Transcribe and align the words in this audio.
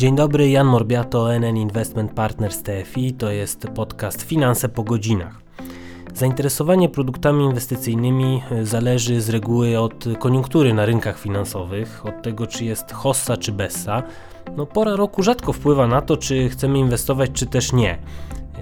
Dzień 0.00 0.16
dobry, 0.16 0.50
Jan 0.50 0.66
Morbiato, 0.66 1.34
NN 1.34 1.56
Investment 1.56 2.12
Partners 2.12 2.62
TFI. 2.62 3.12
To 3.12 3.30
jest 3.30 3.66
podcast 3.74 4.22
Finanse 4.22 4.68
po 4.68 4.82
godzinach. 4.82 5.40
Zainteresowanie 6.14 6.88
produktami 6.88 7.44
inwestycyjnymi 7.44 8.42
zależy 8.62 9.20
z 9.20 9.28
reguły 9.28 9.78
od 9.78 10.04
koniunktury 10.18 10.74
na 10.74 10.86
rynkach 10.86 11.18
finansowych, 11.18 12.06
od 12.06 12.22
tego 12.22 12.46
czy 12.46 12.64
jest 12.64 12.92
hossa 12.92 13.36
czy 13.36 13.52
bessa. 13.52 14.02
No, 14.56 14.66
pora 14.66 14.96
roku 14.96 15.22
rzadko 15.22 15.52
wpływa 15.52 15.86
na 15.86 16.02
to, 16.02 16.16
czy 16.16 16.48
chcemy 16.48 16.78
inwestować, 16.78 17.30
czy 17.32 17.46
też 17.46 17.72
nie. 17.72 17.98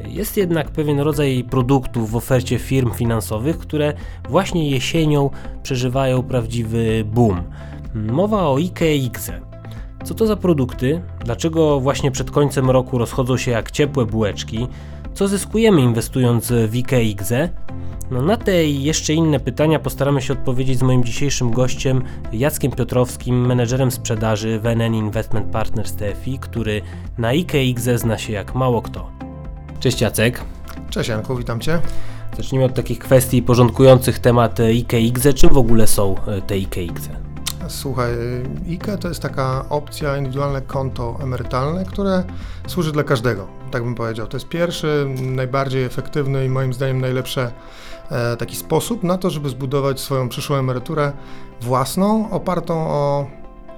Jest 0.07 0.37
jednak 0.37 0.71
pewien 0.71 1.01
rodzaj 1.01 1.45
produktów 1.51 2.11
w 2.11 2.17
ofercie 2.17 2.59
firm 2.59 2.93
finansowych, 2.93 3.59
które 3.59 3.95
właśnie 4.29 4.71
jesienią 4.71 5.31
przeżywają 5.63 6.23
prawdziwy 6.23 7.05
boom. 7.05 7.43
Mowa 7.95 8.43
o 8.43 8.57
IKE. 8.57 9.48
Co 10.05 10.15
to 10.15 10.27
za 10.27 10.37
produkty? 10.37 11.03
Dlaczego 11.25 11.81
właśnie 11.81 12.11
przed 12.11 12.31
końcem 12.31 12.71
roku 12.71 12.99
rozchodzą 12.99 13.37
się 13.37 13.51
jak 13.51 13.71
ciepłe 13.71 14.07
bułeczki? 14.07 14.67
Co 15.15 15.29
zyskujemy 15.29 15.81
inwestując 15.81 16.53
w 16.69 16.75
IKE 16.75 17.03
i 17.03 17.11
IKZE? 17.11 17.49
No 18.11 18.23
na 18.23 18.37
te 18.37 18.65
i 18.65 18.83
jeszcze 18.83 19.13
inne 19.13 19.41
pytania 19.41 19.79
postaramy 19.79 20.23
się 20.23 20.33
odpowiedzieć 20.33 20.79
z 20.79 20.83
moim 20.83 21.05
dzisiejszym 21.05 21.51
gościem 21.51 22.03
Jackiem 22.33 22.73
Piotrowskim, 22.73 23.47
menedżerem 23.47 23.91
sprzedaży 23.91 24.61
w 24.61 24.67
NN 24.67 24.95
Investment 24.95 25.47
Partners 25.47 25.93
TFI, 25.93 26.39
który 26.39 26.83
na 27.19 27.29
IKE 27.29 27.65
i 27.65 27.71
IKZE 27.71 27.99
zna 27.99 28.19
się 28.19 28.33
jak 28.33 28.55
mało 28.55 28.83
kto. 28.83 29.11
Cześć 29.81 30.01
Jacek. 30.01 30.45
Cześć 30.91 31.09
Janku, 31.09 31.37
witam 31.37 31.61
Cię. 31.61 31.81
Zacznijmy 32.37 32.65
od 32.65 32.75
takich 32.75 32.99
kwestii 32.99 33.43
porządkujących 33.43 34.19
temat 34.19 34.61
IKE 34.61 35.01
i 35.01 35.07
IKZE. 35.07 35.33
Czym 35.33 35.51
w 35.51 35.59
ogóle 35.59 35.87
są 35.87 36.15
te 36.47 36.55
IKE 36.55 36.83
i 36.83 36.91
IKZE? 36.91 37.28
Słuchaj, 37.69 38.13
IKE 38.69 38.99
to 38.99 39.09
jest 39.09 39.21
taka 39.21 39.65
opcja, 39.69 40.17
indywidualne 40.17 40.63
konto 40.63 41.19
emerytalne, 41.23 41.85
które 41.85 42.25
służy 42.67 42.93
dla 42.93 43.05
każdego, 43.05 43.47
tak 43.71 43.85
bym 43.85 43.95
powiedział. 43.95 44.27
To 44.27 44.37
jest 44.37 44.49
pierwszy, 44.49 45.07
najbardziej 45.21 45.85
efektywny 45.85 46.45
i 46.45 46.49
moim 46.49 46.73
zdaniem 46.73 47.01
najlepszy 47.01 47.51
e, 48.11 48.37
taki 48.37 48.57
sposób 48.57 49.03
na 49.03 49.19
to, 49.19 49.31
żeby 49.31 49.49
zbudować 49.49 50.01
swoją 50.01 50.29
przyszłą 50.29 50.57
emeryturę 50.57 51.13
własną, 51.61 52.31
opartą 52.31 52.75
o, 52.75 53.27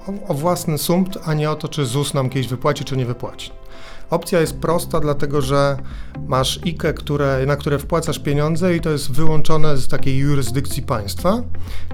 o, 0.09 0.29
o 0.29 0.35
własny 0.35 0.79
sumpt, 0.79 1.19
a 1.25 1.35
nie 1.35 1.51
o 1.51 1.55
to, 1.55 1.69
czy 1.69 1.87
ZUS 1.87 2.15
nam 2.15 2.31
kiedyś 2.31 2.49
wypłaci, 2.49 2.85
czy 2.85 2.97
nie 2.97 3.07
wypłaci. 3.07 3.53
Opcja 4.11 4.41
jest 4.41 4.59
prosta, 4.59 5.01
dlatego 5.01 5.43
że 5.43 5.77
masz 6.27 6.61
IKE, 6.67 6.93
które, 6.95 7.47
na 7.47 7.57
które 7.57 7.79
wpłacasz 7.79 8.19
pieniądze 8.19 8.77
i 8.77 8.81
to 8.81 8.91
jest 8.91 9.13
wyłączone 9.13 9.77
z 9.77 9.89
takiej 9.89 10.19
jurysdykcji 10.19 10.83
państwa, 10.83 11.43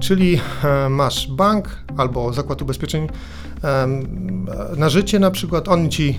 czyli 0.00 0.40
e, 0.64 0.88
masz 0.88 1.28
bank 1.28 1.68
albo 1.96 2.32
zakład 2.32 2.62
ubezpieczeń 2.62 3.08
na 4.76 4.88
życie 4.88 5.18
na 5.18 5.30
przykład, 5.30 5.68
oni 5.68 5.88
ci 5.88 6.18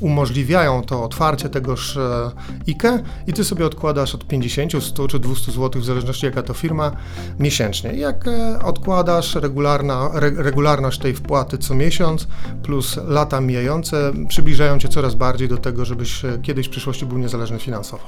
umożliwiają 0.00 0.82
to 0.82 1.04
otwarcie 1.04 1.48
tegoż 1.48 1.96
e, 1.96 2.30
IKE 2.68 3.02
i 3.26 3.32
ty 3.32 3.44
sobie 3.44 3.66
odkładasz 3.66 4.14
od 4.14 4.26
50, 4.26 4.84
100 4.84 5.08
czy 5.08 5.18
200 5.18 5.52
zł, 5.52 5.82
w 5.82 5.84
zależności 5.84 6.26
jaka 6.26 6.42
to 6.42 6.54
firma, 6.54 6.92
miesięcznie. 7.38 7.92
Jak 7.92 8.28
e, 8.28 8.58
odkładasz 8.62 9.34
regularna, 9.34 10.10
re, 10.14 10.30
regularność 10.30 10.98
tej 10.98 11.14
wpłaty 11.14 11.58
co 11.58 11.74
miesiąc 11.74 12.28
plus 12.62 12.98
lata 13.08 13.40
mijające 13.40 14.12
przybliżają 14.28 14.78
cię 14.78 14.88
coraz 14.88 15.14
bardziej 15.14 15.48
do 15.48 15.56
tego, 15.56 15.84
żebyś 15.84 16.24
e, 16.24 16.38
kiedyś 16.42 16.66
w 16.66 16.70
przyszłości 16.70 17.06
był 17.06 17.18
niezależny 17.18 17.58
finansowo. 17.58 18.04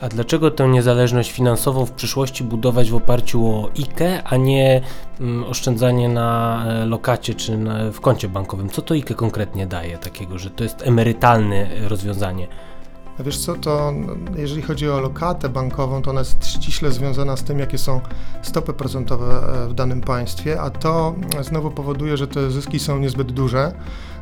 A 0.00 0.08
dlaczego 0.08 0.50
tę 0.50 0.68
niezależność 0.68 1.32
finansową 1.32 1.86
w 1.86 1.92
przyszłości 1.92 2.44
budować 2.44 2.90
w 2.90 2.94
oparciu 2.94 3.46
o 3.46 3.70
IKE, 3.78 4.22
a 4.24 4.36
nie 4.36 4.82
mm, 5.20 5.44
oszczędzanie 5.44 6.08
na 6.08 6.64
lokacie 6.86 7.34
czy 7.34 7.58
na, 7.58 7.90
w 7.90 8.00
koncie 8.00 8.28
bankowym? 8.28 8.70
Co 8.70 8.82
to 8.82 8.94
IKE 8.94 9.14
konkretnie 9.14 9.66
daje 9.66 9.98
takiego, 9.98 10.38
że 10.38 10.50
to 10.50 10.64
jest 10.64 10.82
emerytalne 11.34 11.88
rozwiązanie. 11.88 12.48
A 13.20 13.22
wiesz 13.22 13.38
co, 13.38 13.54
to 13.54 13.92
jeżeli 14.36 14.62
chodzi 14.62 14.90
o 14.90 15.00
lokatę 15.00 15.48
bankową, 15.48 16.02
to 16.02 16.10
ona 16.10 16.20
jest 16.20 16.46
ściśle 16.46 16.92
związana 16.92 17.36
z 17.36 17.44
tym, 17.44 17.58
jakie 17.58 17.78
są 17.78 18.00
stopy 18.42 18.72
procentowe 18.72 19.40
w 19.68 19.74
danym 19.74 20.00
państwie, 20.00 20.60
a 20.60 20.70
to 20.70 21.14
znowu 21.40 21.70
powoduje, 21.70 22.16
że 22.16 22.28
te 22.28 22.50
zyski 22.50 22.78
są 22.78 22.98
niezbyt 22.98 23.32
duże 23.32 23.72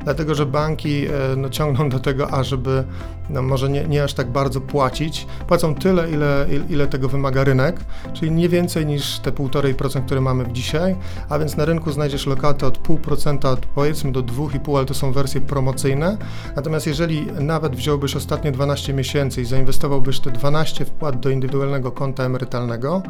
dlatego 0.05 0.35
że 0.35 0.47
banki 0.47 1.07
e, 1.07 1.11
no, 1.37 1.51
ciągną 1.51 1.89
do 1.89 2.01
tego, 2.01 2.31
ażeby 2.31 2.85
no, 3.31 3.43
może 3.43 3.69
nie, 3.69 3.85
nie 3.85 4.05
aż 4.05 4.15
tak 4.15 4.31
bardzo 4.31 4.61
płacić. 4.61 5.27
Płacą 5.49 5.75
tyle, 5.75 6.11
ile, 6.11 6.47
ile 6.69 6.87
tego 6.87 7.09
wymaga 7.09 7.45
rynek, 7.45 7.81
czyli 8.13 8.31
nie 8.31 8.49
więcej 8.49 8.87
niż 8.87 9.19
te 9.19 9.33
1,5%, 9.33 10.05
które 10.07 10.21
mamy 10.21 10.53
dzisiaj, 10.53 10.97
a 11.29 11.39
więc 11.39 11.57
na 11.57 11.65
rynku 11.65 11.93
znajdziesz 11.93 12.27
lokaty 12.27 12.67
od 12.67 12.89
0,5% 12.89 13.57
powiedzmy 13.75 14.13
do 14.13 14.23
2,5%, 14.23 14.77
ale 14.77 14.87
to 14.87 14.95
są 14.95 15.13
wersje 15.13 15.41
promocyjne. 15.41 16.19
Natomiast 16.57 16.87
jeżeli 16.87 17.27
nawet 17.27 17.77
wziąłbyś 17.77 18.17
ostatnie 18.17 18.53
12 18.53 18.84
miesięcy 18.93 19.43
i 19.43 19.45
zainwestowałbyś 19.45 20.21
te 20.21 20.31
12 20.31 20.85
wpłat 20.85 21.21
do 21.21 21.31
indywidualnego 21.31 21.93
konta 21.93 22.25
emerytalnego, 22.25 23.03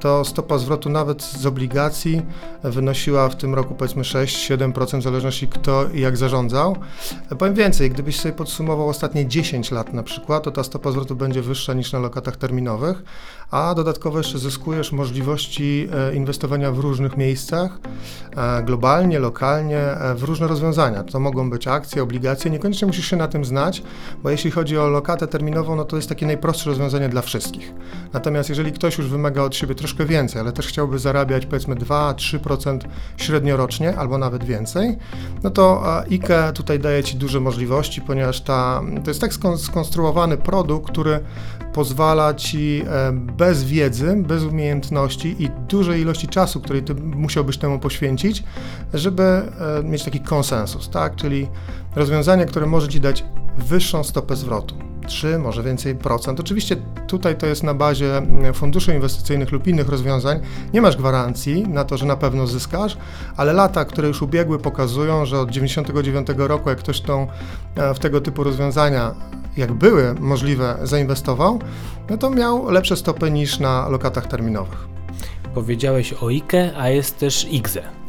to 0.00 0.24
stopa 0.24 0.58
zwrotu 0.58 0.88
nawet 0.90 1.22
z 1.22 1.46
obligacji 1.46 2.22
wynosiła 2.64 3.28
w 3.28 3.36
tym 3.36 3.54
roku 3.54 3.74
powiedzmy 3.74 4.02
6-7% 4.02 4.98
w 4.98 5.02
zależności 5.02 5.48
kto 5.48 5.84
i 5.94 6.00
jak 6.00 6.16
zarządza 6.16 6.32
zarządzał. 6.32 6.76
Powiem 7.38 7.54
więcej, 7.54 7.90
gdybyś 7.90 8.20
sobie 8.20 8.34
podsumował 8.34 8.88
ostatnie 8.88 9.26
10 9.26 9.70
lat 9.70 9.92
na 9.92 10.02
przykład, 10.02 10.44
to 10.44 10.50
ta 10.50 10.64
stopa 10.64 10.90
zwrotu 10.90 11.16
będzie 11.16 11.42
wyższa 11.42 11.74
niż 11.74 11.92
na 11.92 11.98
lokatach 11.98 12.36
terminowych, 12.36 13.02
a 13.52 13.74
dodatkowo 13.74 14.18
jeszcze 14.18 14.38
zyskujesz 14.38 14.92
możliwości 14.92 15.88
e, 15.92 16.14
inwestowania 16.14 16.72
w 16.72 16.78
różnych 16.78 17.16
miejscach, 17.16 17.78
e, 18.36 18.62
globalnie, 18.62 19.18
lokalnie, 19.18 19.78
e, 19.78 20.14
w 20.14 20.22
różne 20.22 20.46
rozwiązania. 20.46 21.04
To 21.04 21.20
mogą 21.20 21.50
być 21.50 21.68
akcje, 21.68 22.02
obligacje, 22.02 22.50
niekoniecznie 22.50 22.86
musisz 22.86 23.06
się 23.06 23.16
na 23.16 23.28
tym 23.28 23.44
znać, 23.44 23.82
bo 24.22 24.30
jeśli 24.30 24.50
chodzi 24.50 24.78
o 24.78 24.88
lokatę 24.88 25.26
terminową, 25.26 25.76
no 25.76 25.84
to 25.84 25.96
jest 25.96 26.08
takie 26.08 26.26
najprostsze 26.26 26.70
rozwiązanie 26.70 27.08
dla 27.08 27.22
wszystkich. 27.22 27.72
Natomiast 28.12 28.48
jeżeli 28.48 28.72
ktoś 28.72 28.98
już 28.98 29.08
wymaga 29.08 29.42
od 29.42 29.56
siebie 29.56 29.74
troszkę 29.74 30.04
więcej, 30.04 30.40
ale 30.40 30.52
też 30.52 30.66
chciałby 30.66 30.98
zarabiać 30.98 31.46
powiedzmy 31.46 31.74
2-3% 31.74 32.78
średnio 33.16 33.56
rocznie 33.56 33.96
albo 33.96 34.18
nawet 34.18 34.44
więcej, 34.44 34.96
no 35.42 35.50
to 35.50 35.82
IKE 36.10 36.52
tutaj 36.54 36.78
daje 36.78 37.04
Ci 37.04 37.16
duże 37.16 37.40
możliwości, 37.40 38.00
ponieważ 38.00 38.40
ta, 38.40 38.82
to 39.04 39.10
jest 39.10 39.20
tak 39.20 39.32
skonstruowany 39.56 40.36
produkt, 40.36 40.90
który 40.92 41.20
pozwala 41.72 42.34
Ci 42.34 42.84
bez 43.12 43.41
wiedzy, 43.64 44.16
bez 44.16 44.42
umiejętności 44.42 45.42
i 45.42 45.50
dużej 45.68 46.00
ilości 46.00 46.28
czasu, 46.28 46.60
który 46.60 46.82
ty 46.82 46.94
musiałbyś 46.94 47.58
temu 47.58 47.78
poświęcić, 47.78 48.44
żeby 48.94 49.22
e, 49.22 49.82
mieć 49.84 50.04
taki 50.04 50.20
konsensus, 50.20 50.90
tak? 50.90 51.16
Czyli 51.16 51.48
rozwiązanie, 51.96 52.46
które 52.46 52.66
może 52.66 52.88
ci 52.88 53.00
dać 53.00 53.24
wyższą 53.58 54.04
stopę 54.04 54.36
zwrotu. 54.36 54.91
3, 55.06 55.38
może 55.38 55.62
więcej 55.62 55.94
procent. 55.94 56.40
Oczywiście 56.40 56.76
tutaj 57.06 57.36
to 57.36 57.46
jest 57.46 57.62
na 57.62 57.74
bazie 57.74 58.16
mm, 58.16 58.54
funduszy 58.54 58.94
inwestycyjnych 58.94 59.52
lub 59.52 59.66
innych 59.66 59.88
rozwiązań. 59.88 60.40
Nie 60.74 60.82
masz 60.82 60.96
gwarancji 60.96 61.68
na 61.68 61.84
to, 61.84 61.96
że 61.96 62.06
na 62.06 62.16
pewno 62.16 62.46
zyskasz, 62.46 62.96
ale 63.36 63.52
lata, 63.52 63.84
które 63.84 64.08
już 64.08 64.22
ubiegły, 64.22 64.58
pokazują, 64.58 65.26
że 65.26 65.40
od 65.40 65.50
99 65.50 66.28
roku, 66.36 66.68
jak 66.68 66.78
ktoś 66.78 67.00
tą, 67.00 67.26
e, 67.76 67.94
w 67.94 67.98
tego 67.98 68.20
typu 68.20 68.44
rozwiązania 68.44 69.14
jak 69.56 69.72
były 69.72 70.14
możliwe, 70.14 70.78
zainwestował, 70.82 71.58
no 72.10 72.18
to 72.18 72.30
miał 72.30 72.70
lepsze 72.70 72.96
stopy 72.96 73.30
niż 73.30 73.58
na 73.58 73.88
lokatach 73.88 74.26
terminowych. 74.26 74.88
Powiedziałeś 75.54 76.12
o 76.12 76.26
IKE, 76.26 76.72
a 76.76 76.88
jest 76.88 77.18
też 77.18 77.46
IGZE. 77.50 78.01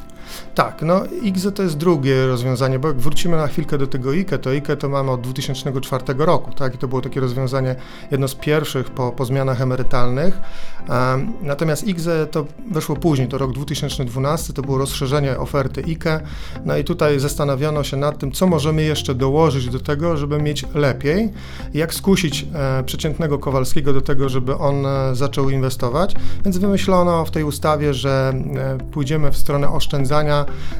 Tak, 0.55 0.81
no 0.81 1.01
IGZE 1.21 1.51
to 1.51 1.63
jest 1.63 1.77
drugie 1.77 2.27
rozwiązanie, 2.27 2.79
bo 2.79 2.87
jak 2.87 2.97
wrócimy 2.97 3.37
na 3.37 3.47
chwilkę 3.47 3.77
do 3.77 3.87
tego 3.87 4.11
IKE, 4.11 4.37
to 4.37 4.49
IKE 4.49 4.75
to 4.77 4.89
mamy 4.89 5.11
od 5.11 5.21
2004 5.21 6.03
roku, 6.17 6.51
tak, 6.51 6.75
i 6.75 6.77
to 6.77 6.87
było 6.87 7.01
takie 7.01 7.19
rozwiązanie, 7.19 7.75
jedno 8.11 8.27
z 8.27 8.35
pierwszych 8.35 8.89
po, 8.89 9.11
po 9.11 9.25
zmianach 9.25 9.61
emerytalnych. 9.61 10.41
Um, 10.89 11.33
natomiast 11.41 11.87
IGZE 11.87 12.27
to 12.31 12.45
weszło 12.71 12.95
później, 12.95 13.27
to 13.27 13.37
rok 13.37 13.51
2012, 13.51 14.53
to 14.53 14.61
było 14.61 14.77
rozszerzenie 14.77 15.37
oferty 15.37 15.83
IKE, 15.87 16.19
no 16.65 16.77
i 16.77 16.83
tutaj 16.83 17.19
zastanawiono 17.19 17.83
się 17.83 17.97
nad 17.97 18.19
tym, 18.19 18.31
co 18.31 18.47
możemy 18.47 18.83
jeszcze 18.83 19.15
dołożyć 19.15 19.69
do 19.69 19.79
tego, 19.79 20.17
żeby 20.17 20.41
mieć 20.41 20.65
lepiej, 20.73 21.29
jak 21.73 21.93
skusić 21.93 22.45
e, 22.53 22.83
przeciętnego 22.83 23.39
Kowalskiego 23.39 23.93
do 23.93 24.01
tego, 24.01 24.29
żeby 24.29 24.57
on 24.57 24.85
e, 24.85 25.15
zaczął 25.15 25.49
inwestować, 25.49 26.15
więc 26.45 26.57
wymyślono 26.57 27.25
w 27.25 27.31
tej 27.31 27.43
ustawie, 27.43 27.93
że 27.93 28.33
e, 28.55 28.77
pójdziemy 28.91 29.31
w 29.31 29.37
stronę 29.37 29.69
oszczędzania 29.69 30.22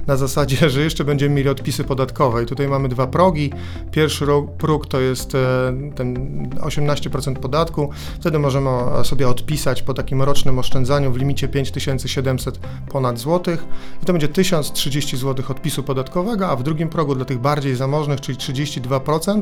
na 0.08 0.18
zasadzie, 0.18 0.70
że 0.70 0.82
jeszcze 0.82 1.04
będziemy 1.04 1.36
mieli 1.36 1.50
odpisy 1.50 1.84
podatkowe. 1.84 2.44
I 2.44 2.46
tutaj 2.46 2.68
mamy 2.68 2.90
dwa 2.90 3.08
progi. 3.08 3.54
Pierwszy 3.92 4.26
próg 4.58 4.88
to 4.88 5.00
jest 5.00 5.36
e, 5.36 5.74
ten 5.96 6.16
18% 6.50 7.36
podatku. 7.36 7.90
Wtedy 8.20 8.40
możemy 8.40 8.70
sobie 9.04 9.30
odpisać 9.30 9.82
po 9.82 9.94
takim 9.94 10.22
rocznym 10.22 10.60
oszczędzaniu 10.60 11.12
w 11.12 11.18
limicie 11.18 11.48
5700 11.48 12.60
ponad 12.92 13.20
złotych 13.20 13.66
i 14.04 14.06
to 14.06 14.14
będzie 14.14 14.28
1030 14.28 15.18
zł 15.18 15.46
odpisu 15.50 15.84
podatkowego, 15.84 16.50
a 16.50 16.56
w 16.56 16.64
drugim 16.64 16.90
progu 16.90 17.16
dla 17.16 17.26
tych 17.26 17.40
bardziej 17.40 17.76
zamożnych, 17.76 18.22
czyli 18.22 18.38
32% 18.38 19.42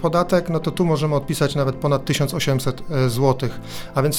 podatek, 0.00 0.48
no 0.48 0.60
to 0.60 0.70
tu 0.70 0.84
możemy 0.84 1.14
odpisać 1.14 1.54
nawet 1.54 1.76
ponad 1.76 2.04
1800 2.04 2.82
e, 2.90 3.10
zł. 3.10 3.48
A 3.94 4.02
więc 4.02 4.16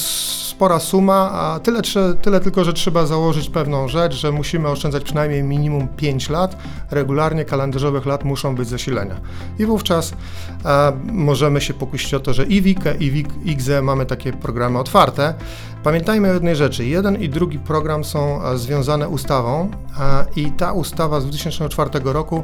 spora 0.60 0.78
suma, 0.78 1.30
a 1.32 1.60
tyle, 1.60 1.80
tyle 2.22 2.40
tylko, 2.40 2.64
że 2.64 2.72
trzeba 2.72 3.06
założyć 3.06 3.50
pewną 3.50 3.88
rzecz, 3.88 4.14
że 4.14 4.32
musimy 4.50 4.68
oszczędzać 4.68 5.04
przynajmniej 5.04 5.42
minimum 5.42 5.88
5 5.96 6.30
lat, 6.30 6.56
regularnie 6.90 7.44
kalendarzowych 7.44 8.06
lat 8.06 8.24
muszą 8.24 8.54
być 8.54 8.68
zasilenia. 8.68 9.20
I 9.58 9.66
wówczas 9.66 10.12
e, 10.64 10.92
możemy 11.12 11.60
się 11.60 11.74
pokusić 11.74 12.14
o 12.14 12.20
to, 12.20 12.34
że 12.34 12.44
i 12.44 12.62
WIKE, 12.62 12.94
i 13.00 13.10
WIK, 13.10 13.28
IGZE 13.44 13.82
mamy 13.82 14.06
takie 14.06 14.32
programy 14.32 14.78
otwarte. 14.78 15.34
Pamiętajmy 15.82 16.30
o 16.30 16.32
jednej 16.32 16.56
rzeczy. 16.56 16.86
Jeden 16.86 17.22
i 17.22 17.28
drugi 17.28 17.58
program 17.58 18.04
są 18.04 18.44
e, 18.44 18.58
związane 18.58 19.08
ustawą 19.08 19.70
e, 20.00 20.24
i 20.36 20.52
ta 20.52 20.72
ustawa 20.72 21.20
z 21.20 21.24
2004 21.24 21.90
roku 22.04 22.42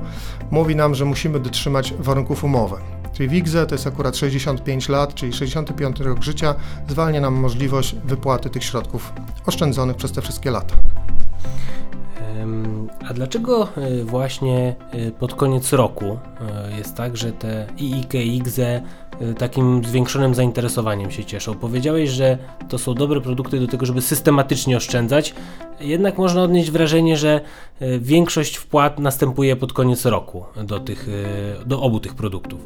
mówi 0.50 0.76
nam, 0.76 0.94
że 0.94 1.04
musimy 1.04 1.40
dotrzymać 1.40 1.94
warunków 1.98 2.44
umowy. 2.44 2.76
Czyli 3.12 3.28
WIGZE 3.28 3.66
to 3.68 3.74
jest 3.74 3.86
akurat 3.86 4.16
65 4.16 4.88
lat, 4.88 5.14
czyli 5.14 5.32
65 5.32 6.00
rok 6.00 6.22
życia, 6.22 6.54
zwalnia 6.88 7.20
nam 7.20 7.34
możliwość 7.34 7.96
wypłaty 8.04 8.50
tych 8.50 8.64
środków 8.64 9.12
oszczędzonych 9.46 9.96
przez 9.96 10.12
te 10.12 10.22
wszystkie 10.22 10.50
lata. 10.50 10.76
A 13.08 13.14
dlaczego 13.14 13.68
e, 13.76 14.04
właśnie 14.04 14.74
e, 14.90 15.10
pod 15.10 15.34
koniec 15.34 15.72
roku 15.72 16.18
e, 16.40 16.76
jest 16.78 16.94
tak, 16.94 17.16
że 17.16 17.32
te 17.32 17.66
IIK 17.78 18.14
i 18.14 18.36
IGZE 18.36 18.82
takim 19.38 19.84
zwiększonym 19.84 20.34
zainteresowaniem 20.34 21.10
się 21.10 21.24
cieszą? 21.24 21.54
Powiedziałeś, 21.54 22.10
że 22.10 22.38
to 22.68 22.78
są 22.78 22.94
dobre 22.94 23.20
produkty 23.20 23.60
do 23.60 23.66
tego, 23.66 23.86
żeby 23.86 24.02
systematycznie 24.02 24.76
oszczędzać, 24.76 25.34
jednak 25.80 26.18
można 26.18 26.42
odnieść 26.42 26.70
wrażenie, 26.70 27.16
że 27.16 27.40
większość 28.00 28.56
wpłat 28.56 28.98
następuje 28.98 29.56
pod 29.56 29.72
koniec 29.72 30.04
roku 30.04 30.44
do, 30.64 30.80
tych, 30.80 31.08
do 31.66 31.82
obu 31.82 32.00
tych 32.00 32.14
produktów. 32.14 32.60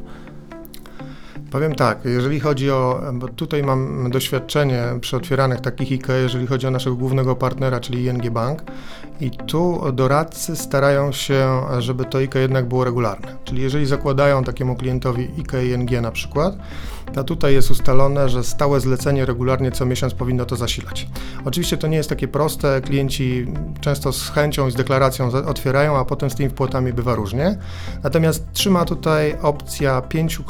Powiem 1.51 1.75
tak, 1.75 2.05
jeżeli 2.05 2.39
chodzi 2.39 2.71
o, 2.71 3.01
bo 3.13 3.27
tutaj 3.27 3.63
mam 3.63 4.09
doświadczenie 4.11 4.83
przy 5.01 5.17
otwieranych 5.17 5.61
takich 5.61 5.91
IKE, 5.91 6.13
jeżeli 6.21 6.47
chodzi 6.47 6.67
o 6.67 6.71
naszego 6.71 6.95
głównego 6.95 7.35
partnera, 7.35 7.79
czyli 7.79 8.05
ING 8.05 8.29
Bank 8.29 8.63
i 9.21 9.31
tu 9.31 9.81
doradcy 9.93 10.55
starają 10.55 11.11
się, 11.11 11.61
żeby 11.79 12.05
to 12.05 12.17
IKE 12.17 12.39
jednak 12.39 12.67
było 12.67 12.83
regularne. 12.83 13.35
Czyli 13.43 13.61
jeżeli 13.61 13.85
zakładają 13.85 14.43
takiemu 14.43 14.75
klientowi 14.75 15.29
IKE 15.39 15.65
ING 15.65 16.01
na 16.01 16.11
przykład, 16.11 16.57
tutaj 17.23 17.53
jest 17.53 17.71
ustalone, 17.71 18.29
że 18.29 18.43
stałe 18.43 18.79
zlecenie 18.79 19.25
regularnie 19.25 19.71
co 19.71 19.85
miesiąc 19.85 20.13
powinno 20.13 20.45
to 20.45 20.55
zasilać. 20.55 21.07
Oczywiście 21.45 21.77
to 21.77 21.87
nie 21.87 21.97
jest 21.97 22.09
takie 22.09 22.27
proste, 22.27 22.81
klienci 22.81 23.47
często 23.81 24.13
z 24.13 24.29
chęcią 24.29 24.67
i 24.67 24.71
z 24.71 24.75
deklaracją 24.75 25.31
otwierają, 25.31 25.97
a 25.97 26.05
potem 26.05 26.29
z 26.29 26.35
tymi 26.35 26.49
wpłatami 26.49 26.93
bywa 26.93 27.15
różnie. 27.15 27.57
Natomiast 28.03 28.51
trzyma 28.53 28.85
tutaj 28.85 29.37
opcja 29.41 30.01
pięciu 30.01 30.43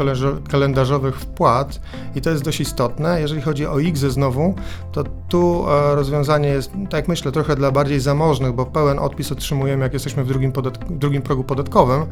kalendarzowych 0.49 1.19
wpłat 1.19 1.79
i 2.15 2.21
to 2.21 2.29
jest 2.29 2.43
dość 2.43 2.61
istotne. 2.61 3.21
Jeżeli 3.21 3.41
chodzi 3.41 3.65
o 3.65 3.79
IGZE 3.79 4.11
znowu, 4.11 4.55
to 4.91 5.03
tu 5.29 5.65
e, 5.69 5.95
rozwiązanie 5.95 6.49
jest, 6.49 6.71
tak 6.89 7.07
myślę, 7.07 7.31
trochę 7.31 7.55
dla 7.55 7.71
bardziej 7.71 7.99
zamożnych, 7.99 8.53
bo 8.53 8.65
pełen 8.65 8.99
odpis 8.99 9.31
otrzymujemy, 9.31 9.83
jak 9.83 9.93
jesteśmy 9.93 10.23
w 10.23 10.27
drugim, 10.27 10.53
drugim 10.89 11.21
progu 11.21 11.43
podatkowym, 11.43 12.05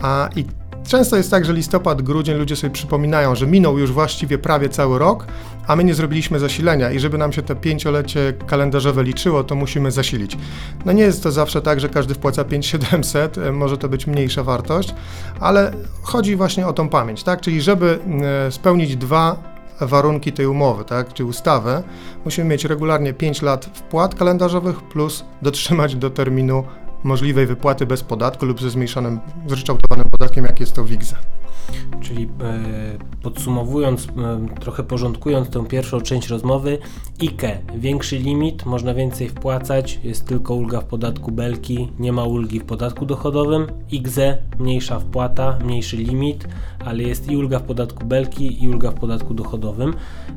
a 0.00 0.28
i 0.36 0.44
Często 0.88 1.16
jest 1.16 1.30
tak, 1.30 1.44
że 1.44 1.52
listopad, 1.52 2.02
grudzień 2.02 2.38
ludzie 2.38 2.56
sobie 2.56 2.70
przypominają, 2.70 3.34
że 3.34 3.46
minął 3.46 3.78
już 3.78 3.92
właściwie 3.92 4.38
prawie 4.38 4.68
cały 4.68 4.98
rok, 4.98 5.26
a 5.66 5.76
my 5.76 5.84
nie 5.84 5.94
zrobiliśmy 5.94 6.38
zasilenia 6.38 6.90
i 6.90 6.98
żeby 6.98 7.18
nam 7.18 7.32
się 7.32 7.42
te 7.42 7.56
pięciolecie 7.56 8.32
kalendarzowe 8.46 9.02
liczyło, 9.02 9.44
to 9.44 9.54
musimy 9.54 9.90
zasilić. 9.90 10.38
No 10.84 10.92
nie 10.92 11.02
jest 11.02 11.22
to 11.22 11.32
zawsze 11.32 11.62
tak, 11.62 11.80
że 11.80 11.88
każdy 11.88 12.14
wpłaca 12.14 12.44
5700, 12.44 13.38
e, 13.38 13.52
może 13.52 13.78
to 13.78 13.88
być 13.88 14.06
mniejsza 14.06 14.42
wartość, 14.42 14.94
ale 15.40 15.72
chodzi 16.02 16.36
właśnie 16.36 16.66
o 16.66 16.72
tą 16.72 16.88
pamięć, 16.88 17.22
tak? 17.22 17.40
Czyli 17.40 17.62
żeby 17.62 17.98
e, 18.46 18.52
spełnić 18.52 18.96
dwa 18.96 19.42
warunki 19.80 20.32
tej 20.32 20.46
umowy, 20.46 20.84
tak, 20.84 21.12
czy 21.12 21.24
ustawy, 21.24 21.82
musimy 22.24 22.48
mieć 22.50 22.64
regularnie 22.64 23.14
5 23.14 23.42
lat 23.42 23.70
wpłat 23.74 24.14
kalendarzowych 24.14 24.82
plus 24.82 25.24
dotrzymać 25.42 25.96
do 25.96 26.10
terminu 26.10 26.64
możliwej 27.04 27.46
wypłaty 27.46 27.86
bez 27.86 28.02
podatku 28.02 28.46
lub 28.46 28.60
ze 28.60 28.70
zmniejszonym, 28.70 29.20
zryczałtowanym 29.46 30.10
podatkiem, 30.10 30.44
jak 30.44 30.60
jest 30.60 30.74
to 30.74 30.84
w 30.84 30.88
WIGZE. 30.88 31.16
Czyli 32.00 32.24
e, 32.24 32.28
podsumowując, 33.22 34.06
e, 34.06 34.60
trochę 34.60 34.82
porządkując 34.82 35.50
tę 35.50 35.66
pierwszą 35.66 36.00
część 36.00 36.28
rozmowy, 36.28 36.78
IKE 37.22 37.58
większy 37.74 38.18
limit, 38.18 38.66
można 38.66 38.94
więcej 38.94 39.28
wpłacać, 39.28 40.00
jest 40.04 40.26
tylko 40.26 40.54
ulga 40.54 40.80
w 40.80 40.84
podatku 40.84 41.32
belki, 41.32 41.88
nie 41.98 42.12
ma 42.12 42.24
ulgi 42.24 42.60
w 42.60 42.64
podatku 42.64 43.06
dochodowym. 43.06 43.66
IGZE 43.90 44.38
mniejsza 44.58 44.98
wpłata, 44.98 45.58
mniejszy 45.64 45.96
limit, 45.96 46.48
ale 46.84 47.02
jest 47.02 47.30
i 47.30 47.36
ulga 47.36 47.58
w 47.58 47.62
podatku 47.62 48.04
belki, 48.04 48.64
i 48.64 48.68
ulga 48.68 48.90
w 48.90 48.94
podatku 48.94 49.34
dochodowym. 49.34 49.94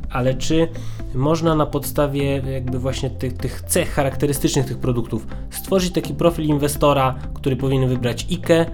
Ale 0.10 0.34
czy 0.34 0.68
można 1.16 1.56
na 1.56 1.66
podstawie 1.66 2.24
jakby 2.54 2.80
właśnie 2.80 3.10
tych, 3.10 3.34
tych 3.34 3.62
cech 3.62 3.94
charakterystycznych 3.94 4.66
tych 4.66 4.77
produktów 4.77 5.27
stworzyć 5.50 5.94
taki 5.94 6.13
profil 6.13 6.45
inwestora, 6.45 7.16
który 7.34 7.56
powinien 7.56 7.89
wybrać 7.89 8.27
IKE 8.31 8.66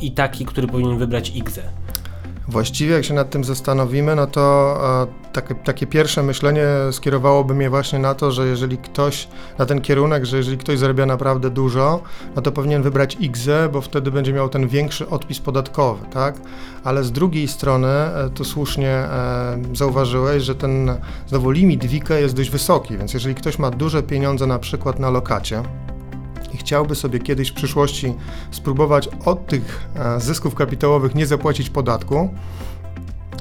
i 0.00 0.12
taki, 0.12 0.44
który 0.44 0.66
powinien 0.66 0.98
wybrać 0.98 1.36
IGZE? 1.36 1.81
Właściwie, 2.48 2.94
jak 2.94 3.04
się 3.04 3.14
nad 3.14 3.30
tym 3.30 3.44
zastanowimy, 3.44 4.16
no 4.16 4.26
to 4.26 4.76
e, 5.02 5.32
takie, 5.32 5.54
takie, 5.54 5.86
pierwsze 5.86 6.22
myślenie 6.22 6.66
skierowałoby 6.90 7.54
mnie 7.54 7.70
właśnie 7.70 7.98
na 7.98 8.14
to, 8.14 8.32
że 8.32 8.46
jeżeli 8.46 8.78
ktoś, 8.78 9.28
na 9.58 9.66
ten 9.66 9.80
kierunek, 9.80 10.24
że 10.24 10.36
jeżeli 10.36 10.58
ktoś 10.58 10.78
zarabia 10.78 11.06
naprawdę 11.06 11.50
dużo, 11.50 12.02
no 12.36 12.42
to 12.42 12.52
powinien 12.52 12.82
wybrać 12.82 13.16
IGZE, 13.20 13.68
bo 13.72 13.80
wtedy 13.80 14.10
będzie 14.10 14.32
miał 14.32 14.48
ten 14.48 14.68
większy 14.68 15.08
odpis 15.08 15.38
podatkowy, 15.38 16.06
tak? 16.06 16.34
Ale 16.84 17.04
z 17.04 17.12
drugiej 17.12 17.48
strony, 17.48 17.88
e, 17.88 18.30
to 18.34 18.44
słusznie 18.44 18.90
e, 18.90 19.62
zauważyłeś, 19.72 20.42
że 20.42 20.54
ten 20.54 20.94
znowu 21.26 21.50
limit 21.50 21.86
WIKE 21.86 22.20
jest 22.20 22.36
dość 22.36 22.50
wysoki, 22.50 22.98
więc 22.98 23.14
jeżeli 23.14 23.34
ktoś 23.34 23.58
ma 23.58 23.70
duże 23.70 24.02
pieniądze 24.02 24.46
na 24.46 24.58
przykład 24.58 24.98
na 24.98 25.10
lokacie, 25.10 25.62
i 26.54 26.56
chciałby 26.56 26.94
sobie 26.94 27.18
kiedyś 27.18 27.50
w 27.50 27.54
przyszłości 27.54 28.14
spróbować 28.50 29.08
od 29.24 29.46
tych 29.46 29.88
e, 29.94 30.20
zysków 30.20 30.54
kapitałowych 30.54 31.14
nie 31.14 31.26
zapłacić 31.26 31.70
podatku, 31.70 32.34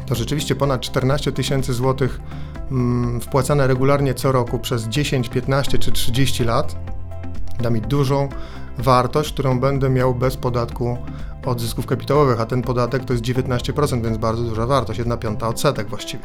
to 0.06 0.16
rzeczywiście 0.16 0.56
ponad 0.56 0.82
14 0.82 1.32
tysięcy 1.32 1.74
złotych 1.74 2.20
mm, 2.72 3.22
wpłacane 3.22 3.68
regularnie 3.68 4.14
co 4.14 4.32
roku 4.32 4.60
przez 4.60 4.88
10, 4.88 5.30
15 5.30 5.78
czy 5.78 5.92
30 5.92 6.44
lat 6.44 6.76
da 7.62 7.70
mi 7.70 7.82
dużą 7.82 8.30
wartość, 8.78 9.34
którą 9.34 9.60
będę 9.60 9.90
miał 9.90 10.16
bez 10.16 10.38
podatku 10.38 10.98
od 11.46 11.62
zysków 11.62 11.86
kapitałowych, 11.86 12.42
a 12.42 12.46
ten 12.46 12.62
podatek 12.62 13.06
to 13.06 13.14
jest 13.14 13.26
19%, 13.26 14.04
więc 14.04 14.18
bardzo 14.18 14.44
duża 14.44 14.66
wartość, 14.66 15.00
1 15.00 15.18
piąta 15.18 15.48
odsetek 15.48 15.90
właściwie. 15.90 16.24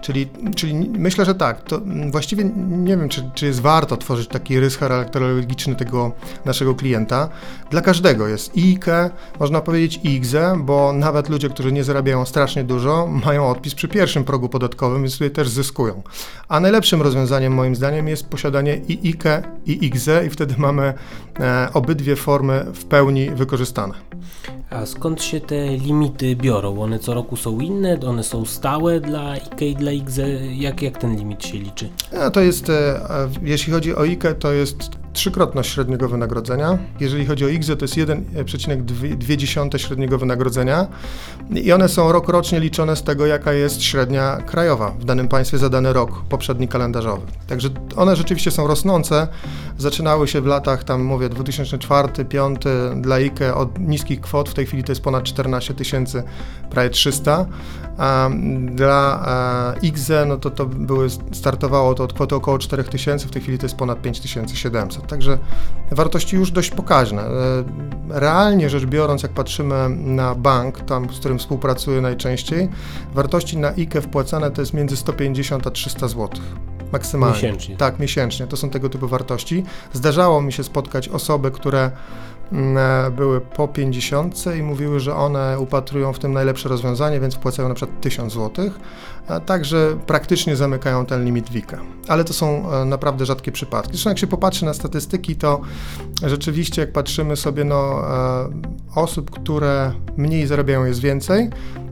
Czyli, 0.00 0.28
czyli 0.56 0.74
myślę, 0.74 1.24
że 1.24 1.34
tak, 1.34 1.62
to 1.62 1.80
właściwie 2.10 2.44
nie 2.68 2.96
wiem, 2.96 3.08
czy, 3.08 3.30
czy 3.34 3.46
jest 3.46 3.60
warto 3.60 3.96
tworzyć 3.96 4.28
taki 4.28 4.60
rys 4.60 4.76
charakterologiczny 4.76 5.74
tego 5.74 6.12
naszego 6.44 6.74
klienta. 6.74 7.28
Dla 7.70 7.80
każdego 7.80 8.28
jest 8.28 8.52
IKE, 8.56 9.10
można 9.40 9.60
powiedzieć 9.60 10.00
IGZE, 10.04 10.56
bo 10.58 10.92
nawet 10.92 11.28
ludzie, 11.28 11.48
którzy 11.48 11.72
nie 11.72 11.84
zarabiają 11.84 12.24
strasznie 12.26 12.64
dużo, 12.64 13.06
mają 13.26 13.48
odpis 13.48 13.74
przy 13.74 13.88
pierwszym 13.88 14.24
progu 14.24 14.48
podatkowym, 14.48 15.02
więc 15.02 15.12
tutaj 15.12 15.30
też 15.30 15.48
zyskują. 15.48 16.02
A 16.48 16.60
najlepszym 16.60 17.02
rozwiązaniem 17.02 17.54
moim 17.54 17.76
zdaniem 17.76 18.08
jest 18.08 18.28
posiadanie 18.28 18.76
i 18.76 19.08
IKE 19.08 19.42
i 19.66 19.84
IGZE 19.86 20.26
i 20.26 20.30
wtedy 20.30 20.54
mamy 20.58 20.94
e, 21.40 21.68
obydwie 21.74 22.16
formy 22.16 22.66
w 22.74 22.84
pełni 22.84 23.30
wykorzystane. 23.30 23.94
A 24.70 24.86
skąd 24.86 25.22
się 25.22 25.40
te 25.40 25.76
limity 25.76 26.36
biorą? 26.36 26.82
One 26.82 26.98
co 26.98 27.14
roku 27.14 27.36
są 27.36 27.60
inne? 27.60 28.00
One 28.00 28.24
są 28.24 28.44
stałe 28.44 29.00
dla 29.00 29.30
IKE 29.30 29.66
i 29.66 29.76
dla 29.76 29.92
IGZE? 29.92 30.22
Jak, 30.52 30.82
jak 30.82 30.98
ten 30.98 31.16
limit 31.16 31.44
się 31.44 31.58
liczy? 31.58 31.88
A 32.20 32.30
to 32.30 32.40
jest, 32.40 32.70
e, 32.70 33.00
jeśli 33.42 33.72
chodzi 33.72 33.94
o 33.94 34.00
IKE, 34.00 34.34
to 34.34 34.52
jest 34.52 34.90
trzykrotność 35.18 35.70
średniego 35.70 36.08
wynagrodzenia. 36.08 36.78
Jeżeli 37.00 37.26
chodzi 37.26 37.44
o 37.44 37.48
IGZE, 37.48 37.76
to 37.76 37.84
jest 37.84 37.94
1,2 37.94 39.78
średniego 39.78 40.18
wynagrodzenia 40.18 40.86
i 41.54 41.72
one 41.72 41.88
są 41.88 42.12
rok 42.12 42.28
rocznie 42.28 42.60
liczone 42.60 42.96
z 42.96 43.02
tego, 43.02 43.26
jaka 43.26 43.52
jest 43.52 43.82
średnia 43.82 44.36
krajowa 44.36 44.90
w 44.90 45.04
danym 45.04 45.28
państwie 45.28 45.58
za 45.58 45.68
dany 45.68 45.92
rok 45.92 46.22
poprzedni 46.28 46.68
kalendarzowy. 46.68 47.26
Także 47.46 47.68
one 47.96 48.16
rzeczywiście 48.16 48.50
są 48.50 48.66
rosnące. 48.66 49.28
Zaczynały 49.78 50.28
się 50.28 50.40
w 50.40 50.46
latach, 50.46 50.84
tam 50.84 51.02
mówię, 51.02 51.28
2004-2005 51.28 53.00
dla 53.00 53.16
IKE 53.16 53.54
od 53.54 53.78
niskich 53.78 54.20
kwot, 54.20 54.48
w 54.48 54.54
tej 54.54 54.66
chwili 54.66 54.84
to 54.84 54.92
jest 54.92 55.02
ponad 55.02 55.24
14 55.24 55.74
tysięcy, 55.74 56.22
prawie 56.70 56.90
300. 56.90 57.46
A 57.98 58.30
dla 58.60 59.74
IGZE, 59.82 60.26
no 60.26 60.36
to 60.36 60.50
to 60.50 60.66
były, 60.66 61.08
startowało 61.32 61.94
to 61.94 62.04
od 62.04 62.12
kwoty 62.12 62.34
około 62.34 62.58
4 62.58 62.84
tysięcy, 62.84 63.28
w 63.28 63.30
tej 63.30 63.42
chwili 63.42 63.58
to 63.58 63.66
jest 63.66 63.76
ponad 63.76 64.02
5700. 64.02 65.07
Także 65.08 65.38
wartości 65.90 66.36
już 66.36 66.50
dość 66.50 66.70
pokaźne. 66.70 67.22
E, 67.22 67.30
realnie 68.08 68.70
rzecz 68.70 68.84
biorąc, 68.86 69.22
jak 69.22 69.32
patrzymy 69.32 69.88
na 69.88 70.34
bank, 70.34 70.80
tam 70.80 71.14
z 71.14 71.18
którym 71.18 71.38
współpracuję 71.38 72.00
najczęściej, 72.00 72.68
wartości 73.14 73.58
na 73.58 73.68
IKE 73.68 74.00
wpłacane 74.02 74.50
to 74.50 74.62
jest 74.62 74.74
między 74.74 74.96
150 74.96 75.66
a 75.66 75.70
300 75.70 76.08
zł. 76.08 76.28
Maksymalnie. 76.92 77.34
Miesięcznie. 77.34 77.76
Tak, 77.76 77.98
miesięcznie. 77.98 78.46
To 78.46 78.56
są 78.56 78.70
tego 78.70 78.88
typu 78.88 79.08
wartości. 79.08 79.64
Zdarzało 79.92 80.42
mi 80.42 80.52
się 80.52 80.64
spotkać 80.64 81.08
osoby, 81.08 81.50
które 81.50 81.90
były 83.16 83.40
po 83.40 83.68
50 83.68 84.44
i 84.58 84.62
mówiły, 84.62 85.00
że 85.00 85.14
one 85.14 85.58
upatrują 85.58 86.12
w 86.12 86.18
tym 86.18 86.32
najlepsze 86.32 86.68
rozwiązanie, 86.68 87.20
więc 87.20 87.34
wpłacają 87.34 87.68
na 87.68 87.74
przykład 87.74 88.00
1000 88.00 88.32
zł. 88.32 88.70
Także 89.46 89.98
praktycznie 90.06 90.56
zamykają 90.56 91.06
ten 91.06 91.24
limit 91.24 91.50
WIKA. 91.50 91.80
Ale 92.08 92.24
to 92.24 92.32
są 92.32 92.72
e, 92.72 92.84
naprawdę 92.84 93.26
rzadkie 93.26 93.52
przypadki. 93.52 93.92
Zresztą 93.92 94.10
jak 94.10 94.18
się 94.18 94.26
popatrzy 94.26 94.64
na 94.64 94.74
statystyki, 94.74 95.36
to 95.36 95.60
rzeczywiście 96.26 96.80
jak 96.80 96.92
patrzymy 96.92 97.36
sobie, 97.36 97.64
no, 97.64 98.02
e, 98.10 98.48
osób, 98.94 99.30
które 99.30 99.92
mniej 100.16 100.46
zarabiają 100.46 100.84
jest 100.84 101.00
więcej, 101.00 101.50
E, 101.78 101.87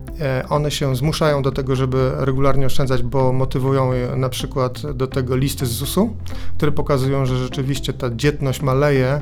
one 0.49 0.71
się 0.71 0.97
zmuszają 0.97 1.43
do 1.43 1.53
tego, 1.53 1.77
żeby 1.77 2.13
regularnie 2.17 2.67
oszczędzać, 2.67 3.03
bo 3.03 3.33
motywują 3.33 3.91
na 4.17 4.29
przykład 4.29 4.93
do 4.93 5.07
tego 5.07 5.37
listy 5.37 5.67
z 5.67 5.71
ZUS-u, 5.71 6.17
które 6.57 6.73
pokazują, 6.73 7.27
że 7.27 7.37
rzeczywiście 7.37 7.93
ta 7.93 8.11
dzietność 8.11 8.63
maleje, 8.63 9.21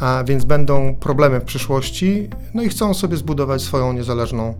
a 0.00 0.24
więc 0.26 0.44
będą 0.44 0.94
problemy 0.94 1.40
w 1.40 1.44
przyszłości, 1.44 2.28
no 2.54 2.62
i 2.62 2.68
chcą 2.68 2.94
sobie 2.94 3.16
zbudować 3.16 3.62
swoją 3.62 3.92
niezależną 3.92 4.54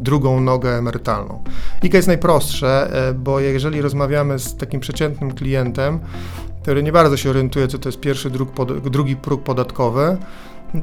drugą 0.00 0.40
nogę 0.40 0.78
emerytalną. 0.78 1.44
IKE 1.82 1.96
jest 1.96 2.08
najprostsze, 2.08 2.90
e, 3.08 3.14
bo 3.14 3.40
jeżeli 3.40 3.80
rozmawiamy 3.80 4.38
z 4.38 4.56
takim 4.56 4.80
przeciętnym 4.80 5.32
klientem, 5.32 6.00
który 6.62 6.82
nie 6.82 6.92
bardzo 6.92 7.16
się 7.16 7.30
orientuje, 7.30 7.68
co 7.68 7.78
to 7.78 7.88
jest 7.88 8.00
pierwszy, 8.00 8.30
drugi 8.90 9.16
próg 9.16 9.42
podatkowy, 9.42 10.16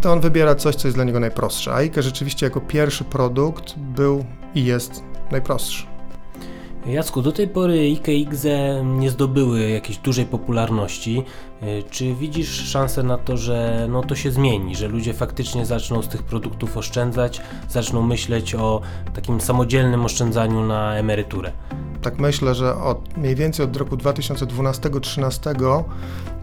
to 0.01 0.11
on 0.11 0.19
wybiera 0.19 0.55
coś, 0.55 0.75
co 0.75 0.87
jest 0.87 0.97
dla 0.97 1.03
niego 1.03 1.19
najprostsze. 1.19 1.73
A 1.73 1.75
IKE 1.75 2.01
rzeczywiście 2.01 2.45
jako 2.45 2.61
pierwszy 2.61 3.03
produkt 3.03 3.75
był 3.77 4.25
i 4.55 4.65
jest 4.65 5.03
najprostszy. 5.31 5.91
Jacku, 6.85 7.21
do 7.21 7.31
tej 7.31 7.47
pory 7.47 7.79
IKE 7.79 8.13
i 8.13 8.21
IGZE 8.21 8.83
nie 8.85 9.09
zdobyły 9.09 9.69
jakiejś 9.69 9.97
dużej 9.97 10.25
popularności. 10.25 11.23
E, 11.61 11.83
czy 11.83 12.15
widzisz 12.15 12.49
szansę 12.49 13.03
na 13.03 13.17
to, 13.17 13.37
że 13.37 13.87
no 13.89 14.03
to 14.03 14.15
się 14.15 14.31
zmieni, 14.31 14.75
że 14.75 14.87
ludzie 14.87 15.13
faktycznie 15.13 15.65
zaczną 15.65 16.01
z 16.01 16.07
tych 16.07 16.23
produktów 16.23 16.77
oszczędzać, 16.77 17.41
zaczną 17.69 18.01
myśleć 18.01 18.55
o 18.55 18.81
takim 19.13 19.41
samodzielnym 19.41 20.05
oszczędzaniu 20.05 20.65
na 20.65 20.95
emeryturę? 20.95 21.51
Tak 22.01 22.19
myślę, 22.19 22.55
że 22.55 22.75
od 22.75 23.17
mniej 23.17 23.35
więcej 23.35 23.65
od 23.65 23.77
roku 23.77 23.95
2012-2013 23.95 25.83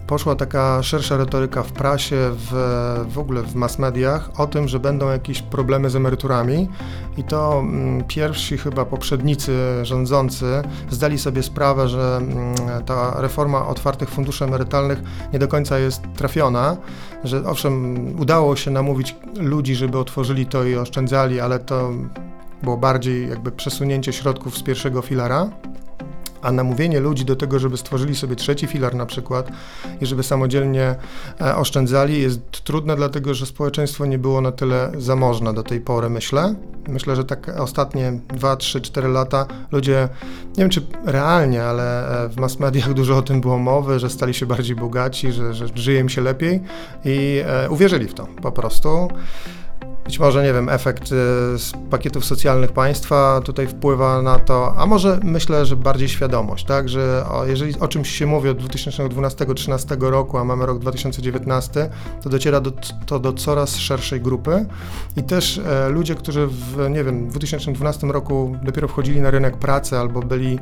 poszła 0.08 0.34
taka 0.34 0.82
szersza 0.82 1.16
retoryka 1.16 1.62
w 1.62 1.72
prasie, 1.72 2.16
w, 2.32 2.52
w 3.08 3.18
ogóle 3.18 3.42
w 3.42 3.54
mass 3.54 3.78
mediach 3.78 4.30
o 4.40 4.46
tym, 4.46 4.68
że 4.68 4.80
będą 4.80 5.10
jakieś 5.10 5.42
problemy 5.42 5.90
z 5.90 5.96
emeryturami. 5.96 6.68
I 7.16 7.24
to 7.24 7.60
mm, 7.60 8.04
pierwsi 8.04 8.58
chyba 8.58 8.84
poprzednicy 8.84 9.52
rządzący 9.82 10.62
zdali 10.90 11.18
sobie 11.18 11.42
sprawę, 11.42 11.88
że 11.88 12.16
mm, 12.16 12.54
ta 12.86 13.20
reforma 13.20 13.66
otwartych 13.66 14.10
funduszy 14.10 14.44
emerytalnych 14.44 14.98
nie 15.32 15.38
do 15.38 15.48
końca 15.48 15.78
jest 15.78 16.02
trafiona, 16.16 16.76
że 17.24 17.44
owszem 17.44 17.96
udało 18.20 18.56
się 18.56 18.70
namówić 18.70 19.16
ludzi, 19.40 19.74
żeby 19.74 19.98
otworzyli 19.98 20.46
to 20.46 20.64
i 20.64 20.76
oszczędzali, 20.76 21.40
ale 21.40 21.58
to 21.58 21.90
było 22.62 22.76
bardziej 22.76 23.28
jakby 23.28 23.52
przesunięcie 23.52 24.12
środków 24.12 24.58
z 24.58 24.62
pierwszego 24.62 25.02
filara 25.02 25.50
a 26.42 26.52
namówienie 26.52 27.00
ludzi 27.00 27.24
do 27.24 27.36
tego, 27.36 27.58
żeby 27.58 27.76
stworzyli 27.76 28.16
sobie 28.16 28.36
trzeci 28.36 28.66
filar 28.66 28.94
na 28.94 29.06
przykład 29.06 29.50
i 30.00 30.06
żeby 30.06 30.22
samodzielnie 30.22 30.94
e, 31.40 31.56
oszczędzali 31.56 32.22
jest 32.22 32.64
trudne, 32.64 32.96
dlatego 32.96 33.34
że 33.34 33.46
społeczeństwo 33.46 34.06
nie 34.06 34.18
było 34.18 34.40
na 34.40 34.52
tyle 34.52 34.92
zamożne 34.98 35.54
do 35.54 35.62
tej 35.62 35.80
pory, 35.80 36.10
myślę. 36.10 36.54
Myślę, 36.88 37.16
że 37.16 37.24
tak 37.24 37.48
ostatnie 37.58 38.20
2, 38.28 38.56
3, 38.56 38.80
4 38.80 39.08
lata 39.08 39.46
ludzie, 39.72 40.08
nie 40.48 40.64
wiem 40.64 40.70
czy 40.70 40.82
realnie, 41.04 41.64
ale 41.64 42.08
e, 42.24 42.28
w 42.28 42.36
mass 42.36 42.58
mediach 42.58 42.94
dużo 42.94 43.16
o 43.16 43.22
tym 43.22 43.40
było 43.40 43.58
mowy, 43.58 43.98
że 43.98 44.10
stali 44.10 44.34
się 44.34 44.46
bardziej 44.46 44.76
bogaci, 44.76 45.32
że, 45.32 45.54
że 45.54 45.66
żyje 45.74 46.00
im 46.00 46.08
się 46.08 46.20
lepiej 46.20 46.60
i 47.04 47.42
e, 47.46 47.70
uwierzyli 47.70 48.08
w 48.08 48.14
to 48.14 48.28
po 48.42 48.52
prostu. 48.52 49.08
Być 50.08 50.18
może, 50.18 50.42
nie 50.42 50.52
wiem, 50.52 50.68
efekt 50.68 51.02
y, 51.02 51.06
z 51.58 51.72
pakietów 51.90 52.24
socjalnych 52.24 52.72
państwa 52.72 53.40
tutaj 53.44 53.66
wpływa 53.66 54.22
na 54.22 54.38
to, 54.38 54.74
a 54.76 54.86
może 54.86 55.20
myślę, 55.22 55.66
że 55.66 55.76
bardziej 55.76 56.08
świadomość, 56.08 56.64
tak, 56.64 56.88
że 56.88 57.24
jeżeli 57.46 57.80
o 57.80 57.88
czymś 57.88 58.10
się 58.10 58.26
mówi 58.26 58.48
od 58.48 58.58
2012-2013 58.58 60.10
roku, 60.10 60.38
a 60.38 60.44
mamy 60.44 60.66
rok 60.66 60.78
2019, 60.78 61.90
to 62.22 62.30
dociera 62.30 62.60
do, 62.60 62.72
to 63.06 63.18
do 63.18 63.32
coraz 63.32 63.76
szerszej 63.76 64.20
grupy 64.20 64.66
i 65.16 65.22
też 65.22 65.58
e, 65.58 65.88
ludzie, 65.88 66.14
którzy 66.14 66.46
w, 66.46 66.90
nie 66.90 67.04
wiem, 67.04 67.28
w 67.28 67.30
2012 67.30 68.06
roku 68.06 68.56
dopiero 68.62 68.88
wchodzili 68.88 69.20
na 69.20 69.30
rynek 69.30 69.56
pracy 69.56 69.98
albo 69.98 70.20
byli 70.20 70.58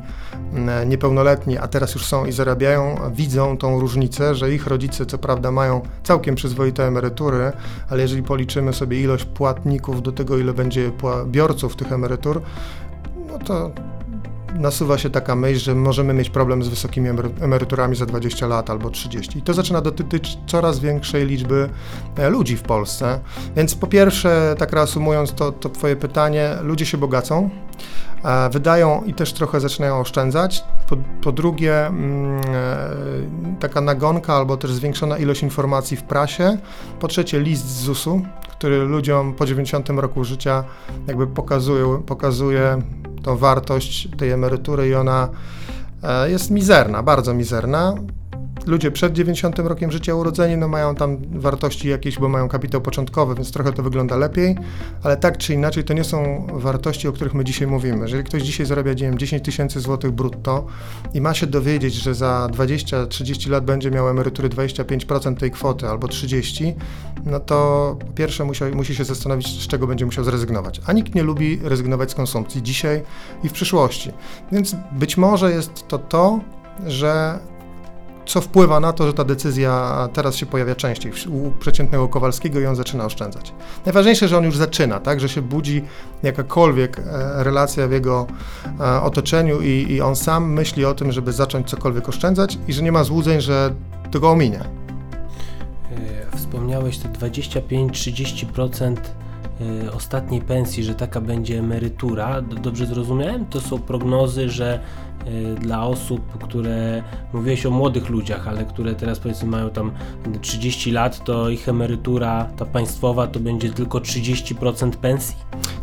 mm, 0.53 0.89
niepełnoletni, 0.89 1.57
a 1.57 1.67
teraz 1.67 1.93
już 1.93 2.05
są 2.05 2.25
i 2.25 2.31
zarabiają, 2.31 2.95
widzą 3.13 3.57
tą 3.57 3.79
różnicę, 3.79 4.35
że 4.35 4.53
ich 4.53 4.67
rodzice 4.67 5.05
co 5.05 5.17
prawda 5.17 5.51
mają 5.51 5.81
całkiem 6.03 6.35
przyzwoite 6.35 6.87
emerytury, 6.87 7.51
ale 7.89 8.01
jeżeli 8.01 8.23
policzymy 8.23 8.73
sobie 8.73 9.01
ilość 9.01 9.25
płatników 9.37 10.01
do 10.01 10.11
tego, 10.11 10.37
ile 10.37 10.53
będzie 10.53 10.91
biorców 11.25 11.75
tych 11.75 11.91
emerytur, 11.91 12.41
no 13.27 13.39
to 13.39 13.71
nasuwa 14.57 14.97
się 14.97 15.09
taka 15.09 15.35
myśl, 15.35 15.59
że 15.59 15.75
możemy 15.75 16.13
mieć 16.13 16.29
problem 16.29 16.63
z 16.63 16.67
wysokimi 16.67 17.09
emeryturami 17.41 17.95
za 17.95 18.05
20 18.05 18.47
lat 18.47 18.69
albo 18.69 18.89
30. 18.89 19.39
I 19.39 19.41
to 19.41 19.53
zaczyna 19.53 19.81
dotyczyć 19.81 20.37
coraz 20.47 20.79
większej 20.79 21.25
liczby 21.25 21.69
e, 22.17 22.29
ludzi 22.29 22.57
w 22.57 22.63
Polsce. 22.63 23.19
Więc 23.55 23.75
po 23.75 23.87
pierwsze, 23.87 24.55
tak 24.57 24.73
reasumując 24.73 25.33
to, 25.33 25.51
to 25.51 25.69
Twoje 25.69 25.95
pytanie, 25.95 26.55
ludzie 26.61 26.85
się 26.85 26.97
bogacą, 26.97 27.49
e, 28.23 28.49
wydają 28.49 29.03
i 29.05 29.13
też 29.13 29.33
trochę 29.33 29.59
zaczynają 29.59 29.99
oszczędzać. 29.99 30.63
Po, 30.89 30.97
po 31.23 31.31
drugie, 31.31 31.87
mm, 31.87 32.41
e, 32.55 33.59
taka 33.59 33.81
nagonka 33.81 34.33
albo 34.33 34.57
też 34.57 34.71
zwiększona 34.71 35.17
ilość 35.17 35.43
informacji 35.43 35.97
w 35.97 36.03
prasie. 36.03 36.57
Po 36.99 37.07
trzecie, 37.07 37.39
list 37.39 37.67
z 37.67 37.81
ZUS-u, 37.81 38.21
który 38.51 38.85
ludziom 38.85 39.33
po 39.33 39.45
90 39.45 39.89
roku 39.89 40.23
życia 40.23 40.63
jakby 41.07 41.27
pokazuje, 41.27 42.01
pokazuje 42.05 42.81
tą 43.27 43.37
wartość 43.37 44.09
tej 44.17 44.31
emerytury 44.31 44.87
i 44.87 44.95
ona 44.95 45.29
e, 46.03 46.29
jest 46.31 46.51
mizerna, 46.51 47.03
bardzo 47.03 47.33
mizerna 47.33 47.95
ludzie 48.67 48.91
przed 48.91 49.13
90 49.13 49.59
rokiem 49.59 49.91
życia 49.91 50.15
urodzeni 50.15 50.57
no 50.57 50.67
mają 50.67 50.95
tam 50.95 51.17
wartości 51.31 51.89
jakieś, 51.89 52.19
bo 52.19 52.29
mają 52.29 52.49
kapitał 52.49 52.81
początkowy, 52.81 53.35
więc 53.35 53.51
trochę 53.51 53.73
to 53.73 53.83
wygląda 53.83 54.17
lepiej, 54.17 54.55
ale 55.03 55.17
tak 55.17 55.37
czy 55.37 55.53
inaczej 55.53 55.83
to 55.83 55.93
nie 55.93 56.03
są 56.03 56.47
wartości, 56.53 57.07
o 57.07 57.11
których 57.11 57.33
my 57.33 57.43
dzisiaj 57.43 57.67
mówimy. 57.67 58.01
Jeżeli 58.01 58.23
ktoś 58.23 58.41
dzisiaj 58.41 58.65
zarabia 58.65 58.91
nie 58.91 59.01
wiem, 59.01 59.17
10 59.17 59.43
tysięcy 59.43 59.79
złotych 59.79 60.11
brutto 60.11 60.65
i 61.13 61.21
ma 61.21 61.33
się 61.33 61.47
dowiedzieć, 61.47 61.93
że 61.93 62.15
za 62.15 62.49
20-30 62.53 63.49
lat 63.49 63.65
będzie 63.65 63.91
miał 63.91 64.09
emerytury 64.09 64.49
25% 64.49 65.37
tej 65.37 65.51
kwoty 65.51 65.87
albo 65.87 66.07
30%, 66.07 66.73
no 67.25 67.39
to 67.39 67.97
pierwsze 68.15 68.45
musi, 68.45 68.63
musi 68.63 68.95
się 68.95 69.03
zastanowić, 69.03 69.63
z 69.63 69.67
czego 69.67 69.87
będzie 69.87 70.05
musiał 70.05 70.23
zrezygnować. 70.23 70.81
A 70.85 70.93
nikt 70.93 71.15
nie 71.15 71.23
lubi 71.23 71.59
rezygnować 71.63 72.11
z 72.11 72.15
konsumpcji 72.15 72.63
dzisiaj 72.63 73.01
i 73.43 73.49
w 73.49 73.51
przyszłości. 73.51 74.11
Więc 74.51 74.75
być 74.91 75.17
może 75.17 75.51
jest 75.51 75.87
to 75.87 75.97
to, 75.97 76.39
że 76.87 77.39
co 78.27 78.41
wpływa 78.41 78.79
na 78.79 78.93
to, 78.93 79.07
że 79.07 79.13
ta 79.13 79.23
decyzja 79.23 80.09
teraz 80.13 80.35
się 80.35 80.45
pojawia 80.45 80.75
częściej 80.75 81.11
u 81.29 81.51
przeciętnego 81.51 82.07
Kowalskiego 82.07 82.59
i 82.59 82.65
on 82.65 82.75
zaczyna 82.75 83.05
oszczędzać. 83.05 83.53
Najważniejsze, 83.85 84.27
że 84.27 84.37
on 84.37 84.43
już 84.43 84.57
zaczyna, 84.57 84.99
tak, 84.99 85.19
że 85.19 85.29
się 85.29 85.41
budzi 85.41 85.83
jakakolwiek 86.23 86.99
e, 86.99 87.03
relacja 87.43 87.87
w 87.87 87.91
jego 87.91 88.27
e, 88.79 89.01
otoczeniu 89.01 89.61
i, 89.61 89.85
i 89.89 90.01
on 90.01 90.15
sam 90.15 90.53
myśli 90.53 90.85
o 90.85 90.93
tym, 90.93 91.11
żeby 91.11 91.33
zacząć 91.33 91.69
cokolwiek 91.69 92.09
oszczędzać 92.09 92.59
i 92.67 92.73
że 92.73 92.83
nie 92.83 92.91
ma 92.91 93.03
złudzeń, 93.03 93.41
że 93.41 93.73
to 94.11 94.19
go 94.19 94.31
ominie. 94.31 94.59
E, 94.61 96.37
wspomniałeś 96.37 96.97
te 96.97 97.09
25-30% 97.09 98.95
ostatniej 99.93 100.41
pensji, 100.41 100.83
że 100.83 100.95
taka 100.95 101.21
będzie 101.21 101.59
emerytura. 101.59 102.41
Dobrze 102.41 102.85
zrozumiałem? 102.85 103.45
To 103.45 103.61
są 103.61 103.79
prognozy, 103.79 104.49
że 104.49 104.79
Y, 105.27 105.55
dla 105.55 105.83
osób, 105.83 106.37
które 106.43 107.03
mówiłeś 107.33 107.65
o 107.65 107.71
młodych 107.71 108.09
ludziach, 108.09 108.47
ale 108.47 108.65
które 108.65 108.95
teraz 108.95 109.19
powiedzmy 109.19 109.49
mają 109.49 109.69
tam 109.69 109.91
30 110.41 110.91
lat, 110.91 111.23
to 111.23 111.49
ich 111.49 111.69
emerytura, 111.69 112.49
ta 112.57 112.65
państwowa, 112.65 113.27
to 113.27 113.39
będzie 113.39 113.69
tylko 113.69 113.99
30% 113.99 114.91
pensji? 114.91 115.35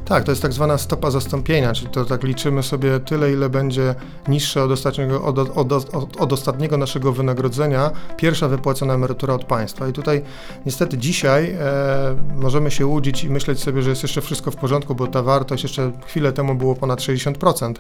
Tak, 0.05 0.25
to 0.25 0.33
jest 0.33 0.43
tak 0.43 0.53
zwana 0.53 0.79
stopa 0.79 1.11
zastąpienia, 1.11 1.73
czyli 1.73 1.89
to 1.89 2.05
tak 2.05 2.23
liczymy 2.23 2.63
sobie 2.63 3.01
tyle, 3.01 3.33
ile 3.33 3.49
będzie 3.49 3.95
niższe 4.29 4.63
od 4.63 4.71
ostatniego, 4.71 5.25
od, 5.25 5.39
od, 5.39 5.73
od, 5.73 6.17
od 6.21 6.33
ostatniego 6.33 6.77
naszego 6.77 7.13
wynagrodzenia 7.13 7.91
pierwsza 8.17 8.49
wypłacona 8.49 8.95
emerytura 8.95 9.35
od 9.35 9.45
państwa. 9.45 9.89
I 9.89 9.93
tutaj 9.93 10.23
niestety 10.67 10.99
dzisiaj 10.99 11.51
e, 11.51 12.17
możemy 12.37 12.71
się 12.71 12.87
łudzić 12.87 13.25
i 13.25 13.31
myśleć 13.31 13.63
sobie, 13.63 13.83
że 13.83 13.91
jest 13.91 14.03
jeszcze 14.03 14.21
wszystko 14.21 14.51
w 14.51 14.57
porządku, 14.57 14.95
bo 14.95 15.07
ta 15.07 15.23
wartość 15.23 15.63
jeszcze 15.63 15.93
chwilę 16.07 16.33
temu 16.33 16.55
było 16.55 16.75
ponad 16.75 17.01
60%, 17.01 17.75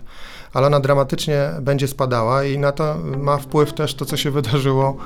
ale 0.54 0.66
ona 0.66 0.80
dramatycznie 0.80 1.50
będzie 1.60 1.88
spadała 1.88 2.44
i 2.44 2.58
na 2.58 2.72
to 2.72 2.96
ma 3.18 3.36
wpływ 3.36 3.72
też 3.72 3.94
to, 3.94 4.04
co 4.04 4.16
się 4.16 4.30
wydarzyło 4.30 4.96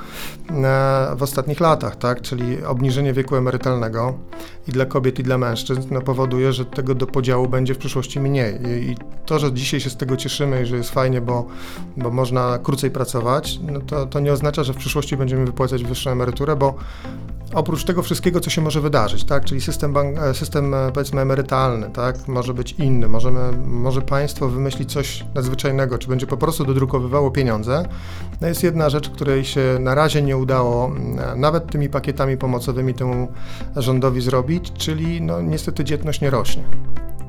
e, 0.49 1.15
w 1.15 1.23
ostatnich 1.23 1.59
latach, 1.59 1.95
tak? 1.95 2.21
czyli 2.21 2.63
obniżenie 2.63 3.13
wieku 3.13 3.35
emerytalnego 3.35 4.13
i 4.67 4.71
dla 4.71 4.85
kobiet, 4.85 5.19
i 5.19 5.23
dla 5.23 5.37
mężczyzn 5.37 5.81
no, 5.91 6.01
powoduje, 6.01 6.53
że 6.53 6.65
tego 6.65 6.95
do 6.95 7.07
podziału 7.07 7.47
będzie 7.47 7.73
w 7.73 7.77
przyszłości 7.77 8.19
mniej. 8.19 8.59
I, 8.65 8.95
to, 9.25 9.39
że 9.39 9.53
dzisiaj 9.53 9.79
się 9.79 9.89
z 9.89 9.97
tego 9.97 10.17
cieszymy 10.17 10.61
i 10.61 10.65
że 10.65 10.77
jest 10.77 10.89
fajnie, 10.89 11.21
bo, 11.21 11.45
bo 11.97 12.11
można 12.11 12.59
krócej 12.63 12.91
pracować, 12.91 13.59
no 13.71 13.79
to, 13.79 14.05
to 14.05 14.19
nie 14.19 14.33
oznacza, 14.33 14.63
że 14.63 14.73
w 14.73 14.77
przyszłości 14.77 15.17
będziemy 15.17 15.45
wypłacać 15.45 15.83
wyższą 15.83 16.11
emeryturę, 16.11 16.55
bo 16.55 16.75
oprócz 17.53 17.83
tego 17.83 18.03
wszystkiego, 18.03 18.39
co 18.39 18.49
się 18.49 18.61
może 18.61 18.81
wydarzyć, 18.81 19.23
tak? 19.23 19.45
czyli 19.45 19.61
system, 19.61 19.93
bank, 19.93 20.17
e, 20.17 20.33
system 20.33 20.73
e, 20.73 20.91
powiedzmy 20.93 21.21
emerytalny, 21.21 21.89
tak? 21.89 22.27
może 22.27 22.53
być 22.53 22.71
inny, 22.71 23.07
możemy, 23.07 23.39
może 23.67 24.01
państwo 24.01 24.49
wymyślić 24.49 24.93
coś 24.93 25.25
nadzwyczajnego, 25.39 25.97
czy 25.97 26.07
będzie 26.07 26.27
po 26.27 26.37
prostu 26.37 26.65
dodrukowywało 26.65 27.31
pieniądze. 27.31 27.85
No 28.41 28.47
jest 28.47 28.63
jedna 28.63 28.89
rzecz, 28.89 29.09
której 29.09 29.45
się 29.45 29.77
na 29.79 29.95
razie 29.95 30.21
nie 30.21 30.37
udało 30.37 30.87
e, 30.87 31.35
nawet 31.35 31.71
tymi 31.71 31.89
pakietami 31.89 32.37
pomocowymi 32.37 32.93
temu 32.93 33.27
rządowi 33.75 34.21
zrobić, 34.21 34.73
czyli 34.73 35.21
no, 35.21 35.41
niestety 35.41 35.83
dzietność 35.83 36.21
nie 36.21 36.29
rośnie 36.29 36.63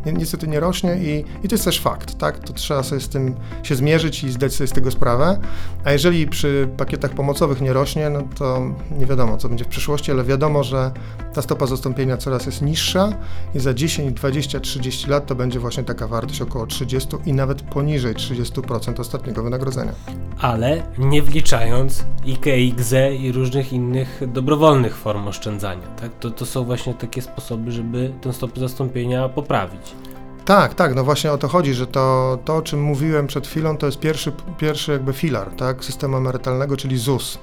niestety 0.05 0.49
nie 0.49 0.61
rośnie 0.61 0.97
i, 0.97 1.25
i 1.45 1.49
to 1.49 1.55
jest 1.55 1.65
też 1.65 1.81
fakt, 1.81 2.19
tak? 2.19 2.39
To 2.39 2.53
trzeba 2.53 2.83
sobie 2.83 3.01
z 3.01 3.09
tym 3.09 3.35
się 3.63 3.75
zmierzyć 3.75 4.25
i 4.25 4.31
zdać 4.31 4.55
sobie 4.55 4.69
z 4.69 4.73
tego 4.73 4.91
sprawę. 4.91 5.39
A 5.85 5.93
jeżeli 5.93 6.27
przy 6.27 6.69
pakietach 6.77 7.11
pomocowych 7.11 7.61
nie 7.61 7.73
rośnie, 7.73 8.11
no 8.11 8.23
to 8.39 8.63
nie 8.99 9.07
wiadomo, 9.07 9.37
co 9.37 9.49
będzie 9.49 9.65
w 9.65 9.69
przyszłości, 9.69 10.11
ale 10.11 10.25
wiadomo, 10.25 10.65
że 10.65 10.93
ta 11.35 11.43
stopa 11.43 11.67
zastąpienia 11.67 12.17
coraz 12.17 12.47
jest 12.47 12.63
niższa 12.63 13.13
i 13.55 13.61
za 13.61 13.75
10, 13.75 14.13
20, 14.13 14.61
30 14.61 15.11
lat 15.11 15.27
to 15.27 15.35
będzie 15.35 15.61
właśnie 15.61 15.85
taka 15.85 16.07
wartość 16.07 16.43
około 16.43 16.67
30 16.67 17.09
i 17.27 17.33
nawet 17.33 17.63
poniżej 17.63 18.15
30% 18.15 19.01
ostatniego 19.01 19.43
wynagrodzenia. 19.43 19.93
Ale 20.41 20.83
nie 20.99 21.23
wliczając 21.23 22.05
IKX 22.25 22.95
i 23.21 23.33
różnych 23.33 23.73
innych 23.73 24.23
dobrowolnych 24.33 24.97
form 24.97 25.29
oszczędzania, 25.29 25.87
tak? 25.87 26.19
To, 26.19 26.31
to 26.31 26.47
są 26.47 26.65
właśnie 26.65 26.95
takie 26.95 27.23
sposoby, 27.23 27.73
żeby 27.73 28.13
tę 28.21 28.33
stopę 28.33 28.61
zastąpienia 28.61 29.29
poprawić. 29.29 29.95
Tak, 30.45 30.75
tak, 30.75 30.95
no 30.95 31.05
właśnie 31.05 31.33
o 31.33 31.39
to 31.39 31.49
chodzi, 31.49 31.75
że 31.75 31.87
to, 31.87 32.39
to 32.45 32.57
o 32.57 32.63
czym 32.63 32.83
mówiłem 32.83 33.27
przed 33.27 33.47
chwilą, 33.47 33.77
to 33.77 33.87
jest 33.87 33.99
pierwszy, 33.99 34.33
pierwszy 34.59 34.93
jakby 34.93 35.13
filar 35.13 35.51
tak, 35.51 35.85
systemu 35.85 36.17
emerytalnego, 36.17 36.77
czyli 36.77 36.99
ZUS. 36.99 37.39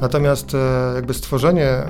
Natomiast 0.00 0.54
e, 0.54 0.92
jakby 0.94 1.14
stworzenie 1.14 1.82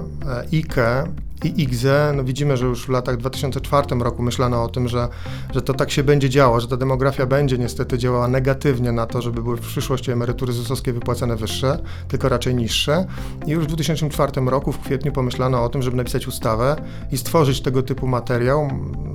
IKE 0.52 1.04
i 1.44 1.62
IGZE, 1.62 2.12
no 2.16 2.24
widzimy, 2.24 2.56
że 2.56 2.66
już 2.66 2.86
w 2.86 2.88
latach 2.88 3.16
2004 3.16 3.98
roku 4.00 4.22
myślano 4.22 4.64
o 4.64 4.68
tym, 4.68 4.88
że, 4.88 5.08
że 5.54 5.62
to 5.62 5.74
tak 5.74 5.90
się 5.90 6.02
będzie 6.02 6.30
działo, 6.30 6.60
że 6.60 6.68
ta 6.68 6.76
demografia 6.76 7.26
będzie 7.26 7.58
niestety 7.58 7.98
działała 7.98 8.28
negatywnie 8.28 8.92
na 8.92 9.06
to, 9.06 9.22
żeby 9.22 9.42
były 9.42 9.56
w 9.56 9.60
przyszłości 9.60 10.10
emerytury 10.10 10.52
ZUS-owskie 10.52 10.92
wypłacane 10.92 11.36
wyższe, 11.36 11.78
tylko 12.08 12.28
raczej 12.28 12.54
niższe. 12.54 13.06
I 13.46 13.50
już 13.50 13.64
w 13.64 13.66
2004 13.66 14.32
roku 14.46 14.72
w 14.72 14.78
kwietniu 14.78 15.12
pomyślano 15.12 15.64
o 15.64 15.68
tym, 15.68 15.82
żeby 15.82 15.96
napisać 15.96 16.26
ustawę 16.26 16.76
i 17.12 17.18
stworzyć 17.18 17.60
tego 17.60 17.82
typu 17.82 18.06
materiał, 18.06 18.70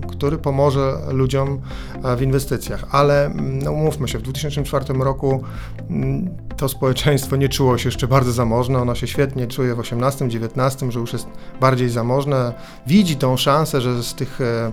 który 0.08 0.38
pomoże 0.38 0.98
ludziom 1.12 1.62
e, 2.04 2.16
w 2.16 2.22
inwestycjach. 2.22 2.86
Ale 2.92 3.32
no, 3.36 3.72
umówmy 3.72 4.08
się, 4.08 4.20
w 4.20 4.22
2004 4.22 4.86
roku 4.94 5.44
mm, 5.90 6.30
to 6.58 6.70
społeczeństwo 6.70 7.36
nie 7.36 7.50
czuło 7.50 7.78
się 7.78 7.88
jeszcze 7.88 8.08
bardzo 8.08 8.32
zamożne, 8.32 8.80
ono 8.80 8.96
się 8.96 9.08
świetnie 9.08 9.48
czuje 9.48 9.76
w 9.76 9.80
18, 9.80 10.30
19, 10.30 10.92
że 10.92 11.00
już 11.00 11.14
jest 11.14 11.28
bardziej 11.60 11.90
zamożne, 11.90 12.54
widzi 12.88 13.16
tą 13.16 13.38
szansę, 13.38 13.82
że 13.82 14.04
z 14.04 14.14
tych 14.14 14.42
e, 14.42 14.72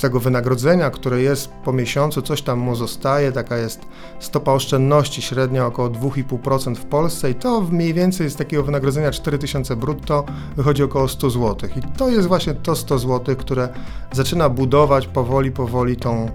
tego 0.00 0.20
wynagrodzenia, 0.20 0.90
które 0.90 1.22
jest 1.22 1.48
po 1.64 1.72
miesiącu, 1.72 2.22
coś 2.22 2.42
tam 2.42 2.58
mu 2.58 2.76
zostaje, 2.76 3.32
taka 3.32 3.56
jest 3.56 3.80
stopa 4.20 4.52
oszczędności 4.52 5.22
średnia 5.22 5.66
około 5.66 5.88
2,5% 5.88 6.74
w 6.74 6.84
Polsce 6.84 7.30
i 7.30 7.34
to 7.34 7.60
mniej 7.60 7.94
więcej 7.94 8.30
z 8.30 8.36
takiego 8.36 8.62
wynagrodzenia 8.62 9.10
4000 9.10 9.76
brutto 9.76 10.24
wychodzi 10.56 10.82
około 10.82 11.08
100 11.08 11.30
zł. 11.30 11.70
I 11.76 11.82
to 11.96 12.08
jest 12.08 12.28
właśnie 12.28 12.54
to 12.54 12.76
100 12.76 12.98
zł, 12.98 13.36
które 13.36 13.68
zaczyna 14.12 14.48
budować 14.48 15.06
powoli, 15.06 15.50
powoli 15.50 15.96
tą 15.96 16.30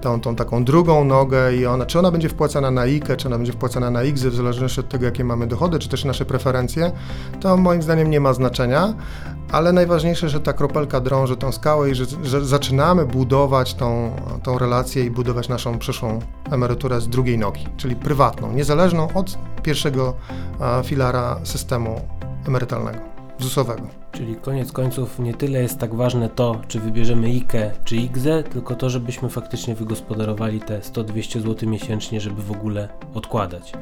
tą, 0.00 0.20
tą 0.20 0.36
taką 0.36 0.64
drugą 0.64 1.04
nogę 1.04 1.56
i 1.56 1.66
ona, 1.66 1.86
czy 1.86 1.98
ona 1.98 2.10
będzie 2.10 2.28
wpłacana 2.28 2.70
na 2.70 2.80
IKE, 2.80 3.16
czy 3.16 3.28
ona 3.28 3.36
będzie 3.36 3.52
wpłacana 3.52 3.90
na 3.90 4.04
IGZY, 4.04 4.30
w 4.30 4.34
zależności 4.34 4.80
od 4.80 4.88
tego, 4.88 5.04
jakie 5.04 5.24
mamy 5.24 5.46
dochody, 5.46 5.78
czy 5.78 5.88
też 5.88 6.04
nasze 6.04 6.24
preferencje, 6.24 6.92
to 7.40 7.56
moim 7.56 7.82
zdaniem 7.82 8.10
nie 8.10 8.20
ma 8.20 8.32
znaczenia, 8.32 8.94
ale 9.52 9.72
najważniejsze, 9.72 10.28
że 10.28 10.40
ta 10.40 10.52
kropelka 10.52 11.00
drąży 11.00 11.36
tą 11.36 11.52
skałę 11.52 11.90
i 11.90 11.94
że, 11.94 12.04
że 12.22 12.44
zaczynamy 12.44 13.06
budować 13.06 13.74
tą, 13.74 14.16
tą 14.42 14.58
relację 14.58 15.04
i 15.04 15.10
budować 15.10 15.48
naszą 15.48 15.78
przyszłą 15.78 16.18
emeryturę 16.50 17.00
z 17.00 17.08
drugiej 17.08 17.38
nogi, 17.38 17.66
czyli 17.76 17.96
prywatną, 17.96 18.52
niezależną 18.52 19.08
od 19.14 19.38
pierwszego 19.62 20.14
filara 20.84 21.36
systemu 21.44 22.00
emerytalnego. 22.46 22.98
ZUS-owego. 23.38 24.05
Czyli 24.16 24.36
koniec 24.36 24.72
końców 24.72 25.18
nie 25.18 25.34
tyle 25.34 25.62
jest 25.62 25.78
tak 25.78 25.94
ważne 25.94 26.28
to, 26.28 26.60
czy 26.68 26.80
wybierzemy 26.80 27.26
IKE 27.26 27.70
czy 27.84 27.96
IGZE, 27.96 28.42
tylko 28.50 28.74
to, 28.74 28.90
żebyśmy 28.90 29.28
faktycznie 29.28 29.74
wygospodarowali 29.74 30.60
te 30.60 30.78
100-200 30.80 31.40
zł 31.40 31.68
miesięcznie, 31.68 32.20
żeby 32.20 32.42
w 32.42 32.50
ogóle 32.50 32.88
odkładać. 33.14 33.72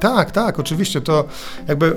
Tak, 0.00 0.30
tak, 0.30 0.60
oczywiście. 0.60 1.00
To 1.00 1.24
jakby 1.68 1.96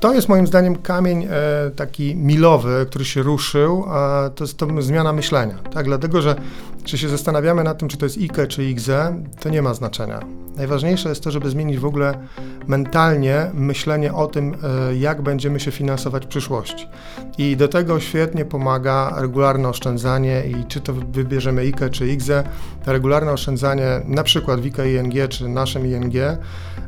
to 0.00 0.14
jest 0.14 0.28
moim 0.28 0.46
zdaniem 0.46 0.76
kamień 0.76 1.24
e, 1.24 1.70
taki 1.76 2.16
milowy, 2.16 2.86
który 2.88 3.04
się 3.04 3.22
ruszył, 3.22 3.84
a 3.88 4.30
to 4.34 4.44
jest 4.44 4.58
to 4.58 4.82
zmiana 4.82 5.12
myślenia. 5.12 5.54
Tak, 5.72 5.86
dlatego 5.86 6.22
że 6.22 6.36
czy 6.84 6.98
się 6.98 7.08
zastanawiamy 7.08 7.64
nad 7.64 7.78
tym, 7.78 7.88
czy 7.88 7.96
to 7.96 8.06
jest 8.06 8.18
IKE 8.18 8.46
czy 8.46 8.64
IGZE, 8.64 9.14
to 9.40 9.48
nie 9.48 9.62
ma 9.62 9.74
znaczenia. 9.74 10.20
Najważniejsze 10.56 11.08
jest 11.08 11.24
to, 11.24 11.30
żeby 11.30 11.50
zmienić 11.50 11.78
w 11.78 11.84
ogóle 11.84 12.18
mentalnie 12.66 13.50
myślenie 13.54 14.14
o 14.14 14.26
tym, 14.26 14.54
e, 14.90 14.96
jak 14.96 15.22
będziemy 15.22 15.60
się 15.60 15.70
finansować 15.70 16.24
w 16.24 16.28
przyszłości. 16.28 16.88
I 17.38 17.56
do 17.56 17.68
tego 17.68 18.00
świetnie 18.00 18.44
pomaga 18.44 19.14
regularne 19.16 19.68
oszczędzanie 19.68 20.42
i 20.46 20.64
czy 20.64 20.80
to 20.80 20.92
wybierzemy 20.92 21.60
IKE 21.60 21.90
czy 21.90 22.08
IGZE, 22.08 22.44
to 22.84 22.92
regularne 22.92 23.32
oszczędzanie 23.32 24.00
na 24.04 24.22
przykład 24.22 24.60
w 24.60 24.64
IKE 24.64 24.94
ING 24.94 25.28
czy 25.28 25.48
naszym 25.48 25.86
ING, 25.86 26.14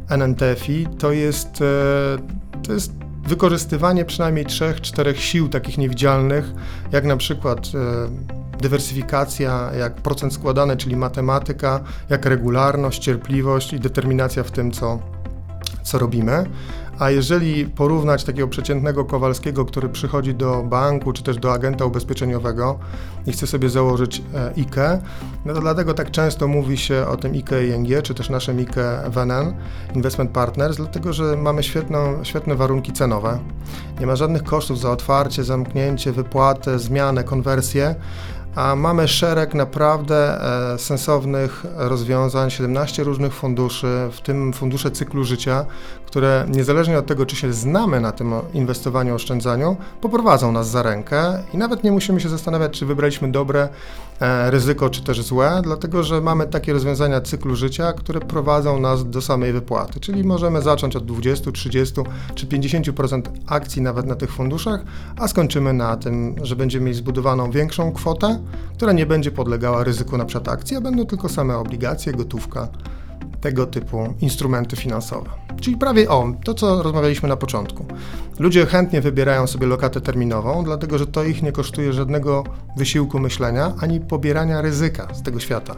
NNTFI, 0.08 0.86
to 0.98 1.12
jest, 1.12 1.62
e, 1.62 2.62
to 2.62 2.72
jest 2.72 2.92
wykorzystywanie 3.28 4.04
przynajmniej 4.04 4.46
trzech, 4.46 4.80
czterech 4.80 5.20
sił 5.20 5.48
takich 5.48 5.78
niewidzialnych, 5.78 6.52
jak 6.92 7.04
na 7.04 7.16
przykład 7.16 7.70
e, 7.74 8.39
dywersyfikacja, 8.60 9.70
jak 9.78 9.94
procent 9.94 10.34
składany, 10.34 10.76
czyli 10.76 10.96
matematyka, 10.96 11.80
jak 12.08 12.26
regularność, 12.26 13.02
cierpliwość 13.02 13.72
i 13.72 13.80
determinacja 13.80 14.42
w 14.42 14.50
tym, 14.50 14.72
co, 14.72 14.98
co 15.82 15.98
robimy. 15.98 16.46
A 17.00 17.10
jeżeli 17.10 17.66
porównać 17.66 18.24
takiego 18.24 18.48
przeciętnego 18.48 19.04
Kowalskiego, 19.04 19.64
który 19.64 19.88
przychodzi 19.88 20.34
do 20.34 20.62
banku 20.62 21.12
czy 21.12 21.22
też 21.22 21.36
do 21.36 21.52
agenta 21.52 21.84
ubezpieczeniowego 21.84 22.78
i 23.26 23.32
chce 23.32 23.46
sobie 23.46 23.68
założyć 23.68 24.22
e, 24.34 24.52
IKE, 24.58 25.02
no 25.44 25.54
to 25.54 25.60
dlatego 25.60 25.94
tak 25.94 26.10
często 26.10 26.48
mówi 26.48 26.78
się 26.78 27.06
o 27.06 27.16
tym 27.16 27.32
IKE 27.32 27.66
ING, 27.66 28.02
czy 28.02 28.14
też 28.14 28.30
naszym 28.30 28.58
IKE 28.58 29.10
WNN, 29.10 29.54
Investment 29.94 30.30
Partners, 30.30 30.76
dlatego 30.76 31.12
że 31.12 31.36
mamy 31.36 31.62
świetną, 31.62 32.24
świetne 32.24 32.54
warunki 32.54 32.92
cenowe. 32.92 33.38
Nie 34.00 34.06
ma 34.06 34.16
żadnych 34.16 34.42
kosztów 34.42 34.78
za 34.80 34.90
otwarcie, 34.90 35.44
zamknięcie, 35.44 36.12
wypłatę, 36.12 36.78
zmianę, 36.78 37.24
konwersję 37.24 37.94
a 38.54 38.76
mamy 38.76 39.08
szereg 39.08 39.54
naprawdę 39.54 40.40
e, 40.74 40.78
sensownych 40.78 41.66
rozwiązań, 41.76 42.50
17 42.50 43.04
różnych 43.04 43.34
funduszy, 43.34 44.08
w 44.12 44.20
tym 44.20 44.52
fundusze 44.52 44.90
cyklu 44.90 45.24
życia, 45.24 45.64
które 46.06 46.46
niezależnie 46.48 46.98
od 46.98 47.06
tego, 47.06 47.26
czy 47.26 47.36
się 47.36 47.52
znamy 47.52 48.00
na 48.00 48.12
tym 48.12 48.32
inwestowaniu, 48.54 49.14
oszczędzaniu, 49.14 49.76
poprowadzą 50.00 50.52
nas 50.52 50.70
za 50.70 50.82
rękę 50.82 51.42
i 51.54 51.56
nawet 51.58 51.84
nie 51.84 51.92
musimy 51.92 52.20
się 52.20 52.28
zastanawiać, 52.28 52.78
czy 52.78 52.86
wybraliśmy 52.86 53.32
dobre 53.32 53.68
ryzyko, 54.50 54.90
czy 54.90 55.02
też 55.02 55.22
złe, 55.22 55.60
dlatego 55.62 56.02
że 56.02 56.20
mamy 56.20 56.46
takie 56.46 56.72
rozwiązania 56.72 57.20
cyklu 57.20 57.56
życia, 57.56 57.92
które 57.92 58.20
prowadzą 58.20 58.80
nas 58.80 59.10
do 59.10 59.20
samej 59.20 59.52
wypłaty, 59.52 60.00
czyli 60.00 60.24
możemy 60.24 60.62
zacząć 60.62 60.96
od 60.96 61.04
20, 61.04 61.52
30 61.52 61.94
czy 62.34 62.46
50% 62.46 63.22
akcji 63.46 63.82
nawet 63.82 64.06
na 64.06 64.14
tych 64.14 64.32
funduszach, 64.32 64.84
a 65.16 65.28
skończymy 65.28 65.72
na 65.72 65.96
tym, 65.96 66.34
że 66.42 66.56
będziemy 66.56 66.84
mieli 66.84 66.98
zbudowaną 66.98 67.50
większą 67.50 67.92
kwotę, 67.92 68.40
która 68.76 68.92
nie 68.92 69.06
będzie 69.06 69.30
podlegała 69.30 69.84
ryzyku 69.84 70.18
na 70.18 70.24
przykład 70.24 70.48
akcji, 70.48 70.76
a 70.76 70.80
będą 70.80 71.06
tylko 71.06 71.28
same 71.28 71.56
obligacje, 71.56 72.12
gotówka, 72.12 72.68
tego 73.40 73.66
typu 73.66 74.14
instrumenty 74.20 74.76
finansowe. 74.76 75.30
Czyli 75.60 75.76
prawie 75.76 76.10
o, 76.10 76.32
to 76.44 76.54
co 76.54 76.82
rozmawialiśmy 76.82 77.28
na 77.28 77.36
początku. 77.36 77.84
Ludzie 78.38 78.66
chętnie 78.66 79.00
wybierają 79.00 79.46
sobie 79.46 79.66
lokatę 79.66 80.00
terminową, 80.00 80.64
dlatego 80.64 80.98
że 80.98 81.06
to 81.06 81.24
ich 81.24 81.42
nie 81.42 81.52
kosztuje 81.52 81.92
żadnego 81.92 82.44
wysiłku 82.76 83.18
myślenia 83.18 83.72
ani 83.80 84.00
pobierania 84.00 84.62
ryzyka 84.62 85.14
z 85.14 85.22
tego 85.22 85.40
świata. 85.40 85.76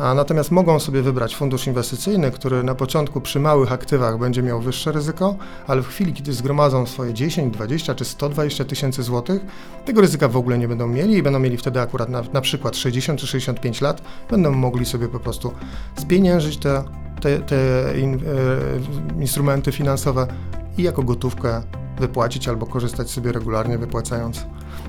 A 0.00 0.14
natomiast 0.14 0.50
mogą 0.50 0.80
sobie 0.80 1.02
wybrać 1.02 1.36
fundusz 1.36 1.66
inwestycyjny, 1.66 2.30
który 2.30 2.62
na 2.62 2.74
początku 2.74 3.20
przy 3.20 3.40
małych 3.40 3.72
aktywach 3.72 4.18
będzie 4.18 4.42
miał 4.42 4.60
wyższe 4.60 4.92
ryzyko, 4.92 5.36
ale 5.66 5.82
w 5.82 5.88
chwili, 5.88 6.12
kiedy 6.12 6.32
zgromadzą 6.32 6.86
swoje 6.86 7.14
10, 7.14 7.54
20 7.54 7.94
czy 7.94 8.04
120 8.04 8.64
tysięcy 8.64 9.02
złotych, 9.02 9.40
tego 9.84 10.00
ryzyka 10.00 10.28
w 10.28 10.36
ogóle 10.36 10.58
nie 10.58 10.68
będą 10.68 10.86
mieli 10.86 11.14
i 11.14 11.22
będą 11.22 11.38
mieli 11.38 11.56
wtedy 11.56 11.80
akurat 11.80 12.08
na, 12.08 12.22
na 12.32 12.40
przykład 12.40 12.76
60 12.76 13.20
czy 13.20 13.26
65 13.26 13.80
lat, 13.80 14.02
będą 14.30 14.50
mogli 14.50 14.86
sobie 14.86 15.08
po 15.08 15.20
prostu 15.20 15.52
spieniężyć 15.96 16.56
te 16.56 16.84
te, 17.20 17.38
te 17.38 17.56
in, 17.98 18.14
e, 18.14 19.20
instrumenty 19.20 19.72
finansowe 19.72 20.26
i 20.78 20.82
jako 20.82 21.02
gotówkę 21.02 21.62
wypłacić 21.98 22.48
albo 22.48 22.66
korzystać 22.66 23.10
sobie 23.10 23.32
regularnie 23.32 23.78
wypłacając 23.78 24.46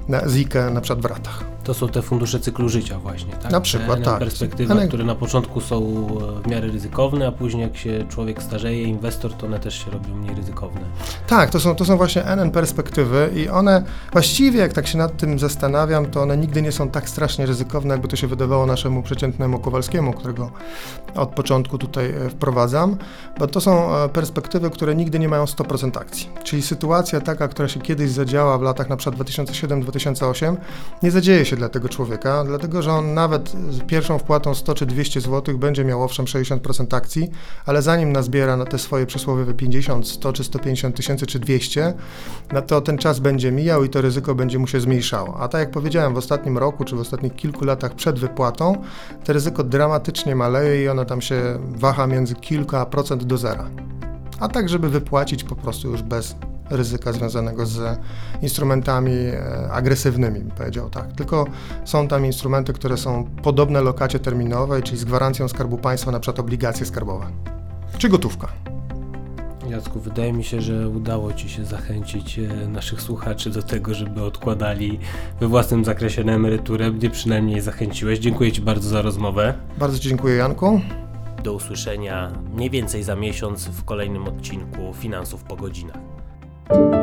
na 0.07 0.27
ZIKę 0.29 0.69
na 0.69 0.81
przykład 0.81 1.01
w 1.01 1.05
ratach. 1.05 1.43
To 1.63 1.73
są 1.73 1.87
te 1.87 2.01
fundusze 2.01 2.39
cyklu 2.39 2.69
życia 2.69 2.99
właśnie, 2.99 3.33
tak? 3.33 3.51
Na 3.51 3.61
przykład, 3.61 3.99
te 3.99 4.05
tak. 4.05 4.19
perspektywy, 4.19 4.73
One- 4.73 4.87
które 4.87 5.03
na 5.03 5.15
początku 5.15 5.61
są 5.61 5.77
e, 5.77 6.43
w 6.43 6.47
miarę 6.47 6.67
ryzykowne, 6.67 7.27
a 7.27 7.31
później 7.31 7.63
jak 7.63 7.77
się 7.77 8.05
człowiek 8.09 8.43
starzeje, 8.43 8.83
inwestor, 8.83 9.33
to 9.33 9.45
one 9.45 9.59
też 9.59 9.85
się 9.85 9.91
robią 9.91 10.15
mniej 10.15 10.35
ryzykowne. 10.35 10.81
Tak, 11.27 11.49
to 11.49 11.59
są, 11.59 11.75
to 11.75 11.85
są 11.85 11.97
właśnie 11.97 12.23
NN 12.25 12.51
perspektywy 12.51 13.29
i 13.35 13.49
one 13.49 13.83
właściwie, 14.11 14.59
jak 14.59 14.73
tak 14.73 14.87
się 14.87 14.97
nad 14.97 15.17
tym 15.17 15.39
zastanawiam, 15.39 16.05
to 16.05 16.21
one 16.21 16.37
nigdy 16.37 16.61
nie 16.61 16.71
są 16.71 16.89
tak 16.89 17.09
strasznie 17.09 17.45
ryzykowne, 17.45 17.93
jakby 17.93 18.07
to 18.07 18.15
się 18.15 18.27
wydawało 18.27 18.65
naszemu 18.65 19.03
przeciętnemu 19.03 19.59
Kowalskiemu, 19.59 20.13
którego 20.13 20.51
od 21.15 21.29
początku 21.29 21.77
tutaj 21.77 22.05
e, 22.11 22.29
wprowadzam, 22.29 22.97
bo 23.39 23.47
to 23.47 23.61
są 23.61 23.95
e, 23.95 24.09
perspektywy, 24.09 24.69
które 24.69 24.95
nigdy 24.95 25.19
nie 25.19 25.29
mają 25.29 25.45
100% 25.45 25.97
akcji. 25.97 26.29
Czyli 26.43 26.61
sytuacja 26.61 27.21
taka, 27.21 27.47
która 27.47 27.67
się 27.67 27.79
kiedyś 27.79 28.11
zadziała 28.11 28.57
w 28.57 28.61
latach 28.61 28.89
na 28.89 28.97
przykład 28.97 29.27
2007-2008, 29.27 30.55
nie 31.03 31.11
zadzieje 31.11 31.45
się 31.45 31.50
dla 31.55 31.69
tego 31.69 31.89
człowieka, 31.89 32.43
dlatego 32.43 32.81
że 32.81 32.91
on 32.91 33.13
nawet 33.13 33.49
z 33.49 33.79
pierwszą 33.87 34.17
wpłatą 34.17 34.55
100 34.55 34.73
czy 34.73 34.85
200 34.85 35.21
zł 35.21 35.57
będzie 35.57 35.85
miał 35.85 36.03
owszem 36.03 36.25
60% 36.25 36.95
akcji, 36.95 37.29
ale 37.65 37.81
zanim 37.81 38.11
nazbiera 38.11 38.57
na 38.57 38.65
te 38.65 38.79
swoje 38.79 39.05
przysłowiowe 39.05 39.53
50, 39.53 40.07
100 40.07 40.33
czy 40.33 40.43
150 40.43 40.95
tysięcy 40.95 41.25
czy 41.25 41.39
200, 41.39 41.93
no 42.53 42.61
to 42.61 42.81
ten 42.81 42.97
czas 42.97 43.19
będzie 43.19 43.51
mijał 43.51 43.83
i 43.83 43.89
to 43.89 44.01
ryzyko 44.01 44.35
będzie 44.35 44.59
mu 44.59 44.67
się 44.67 44.79
zmniejszało. 44.79 45.39
A 45.39 45.47
tak 45.47 45.59
jak 45.59 45.71
powiedziałem, 45.71 46.13
w 46.13 46.17
ostatnim 46.17 46.57
roku 46.57 46.83
czy 46.83 46.95
w 46.95 46.99
ostatnich 46.99 47.35
kilku 47.35 47.65
latach 47.65 47.95
przed 47.95 48.19
wypłatą, 48.19 48.81
to 49.23 49.33
ryzyko 49.33 49.63
dramatycznie 49.63 50.35
maleje 50.35 50.83
i 50.83 50.87
ono 50.87 51.05
tam 51.05 51.21
się 51.21 51.59
waha 51.59 52.07
między 52.07 52.35
kilka 52.35 52.85
procent 52.85 53.23
do 53.23 53.37
zera. 53.37 53.69
A 54.39 54.47
tak, 54.47 54.69
żeby 54.69 54.89
wypłacić 54.89 55.43
po 55.43 55.55
prostu 55.55 55.91
już 55.91 56.01
bez 56.01 56.35
ryzyka 56.71 57.13
związanego 57.13 57.65
z 57.65 57.99
instrumentami 58.41 59.11
e, 59.11 59.71
agresywnymi, 59.71 60.39
bym 60.39 60.51
powiedział 60.51 60.89
tak. 60.89 61.13
Tylko 61.13 61.45
są 61.85 62.07
tam 62.07 62.25
instrumenty, 62.25 62.73
które 62.73 62.97
są 62.97 63.23
podobne 63.43 63.81
lokacie 63.81 64.19
terminowej, 64.19 64.83
czyli 64.83 64.97
z 64.97 65.05
gwarancją 65.05 65.47
Skarbu 65.47 65.77
Państwa, 65.77 66.11
na 66.11 66.19
przykład 66.19 66.39
obligacje 66.39 66.85
skarbowe. 66.85 67.25
Czy 67.97 68.09
gotówka. 68.09 68.47
Jacku, 69.69 69.99
wydaje 69.99 70.33
mi 70.33 70.43
się, 70.43 70.61
że 70.61 70.89
udało 70.89 71.33
Ci 71.33 71.49
się 71.49 71.65
zachęcić 71.65 72.39
e, 72.39 72.67
naszych 72.67 73.01
słuchaczy 73.01 73.49
do 73.49 73.61
tego, 73.61 73.93
żeby 73.93 74.23
odkładali 74.23 74.99
we 75.39 75.47
własnym 75.47 75.85
zakresie 75.85 76.23
na 76.23 76.33
emeryturę. 76.33 76.91
Mnie 76.91 77.09
przynajmniej 77.09 77.61
zachęciłeś. 77.61 78.19
Dziękuję 78.19 78.51
Ci 78.51 78.61
bardzo 78.61 78.89
za 78.89 79.01
rozmowę. 79.01 79.53
Bardzo 79.77 79.99
Ci 79.99 80.09
dziękuję, 80.09 80.35
Janku. 80.35 80.81
Do 81.43 81.53
usłyszenia 81.53 82.31
mniej 82.53 82.69
więcej 82.69 83.03
za 83.03 83.15
miesiąc 83.15 83.65
w 83.65 83.83
kolejnym 83.83 84.27
odcinku 84.27 84.93
Finansów 84.93 85.43
po 85.43 85.55
godzinach. 85.55 86.10
Thank 86.71 86.95
you. 86.95 87.00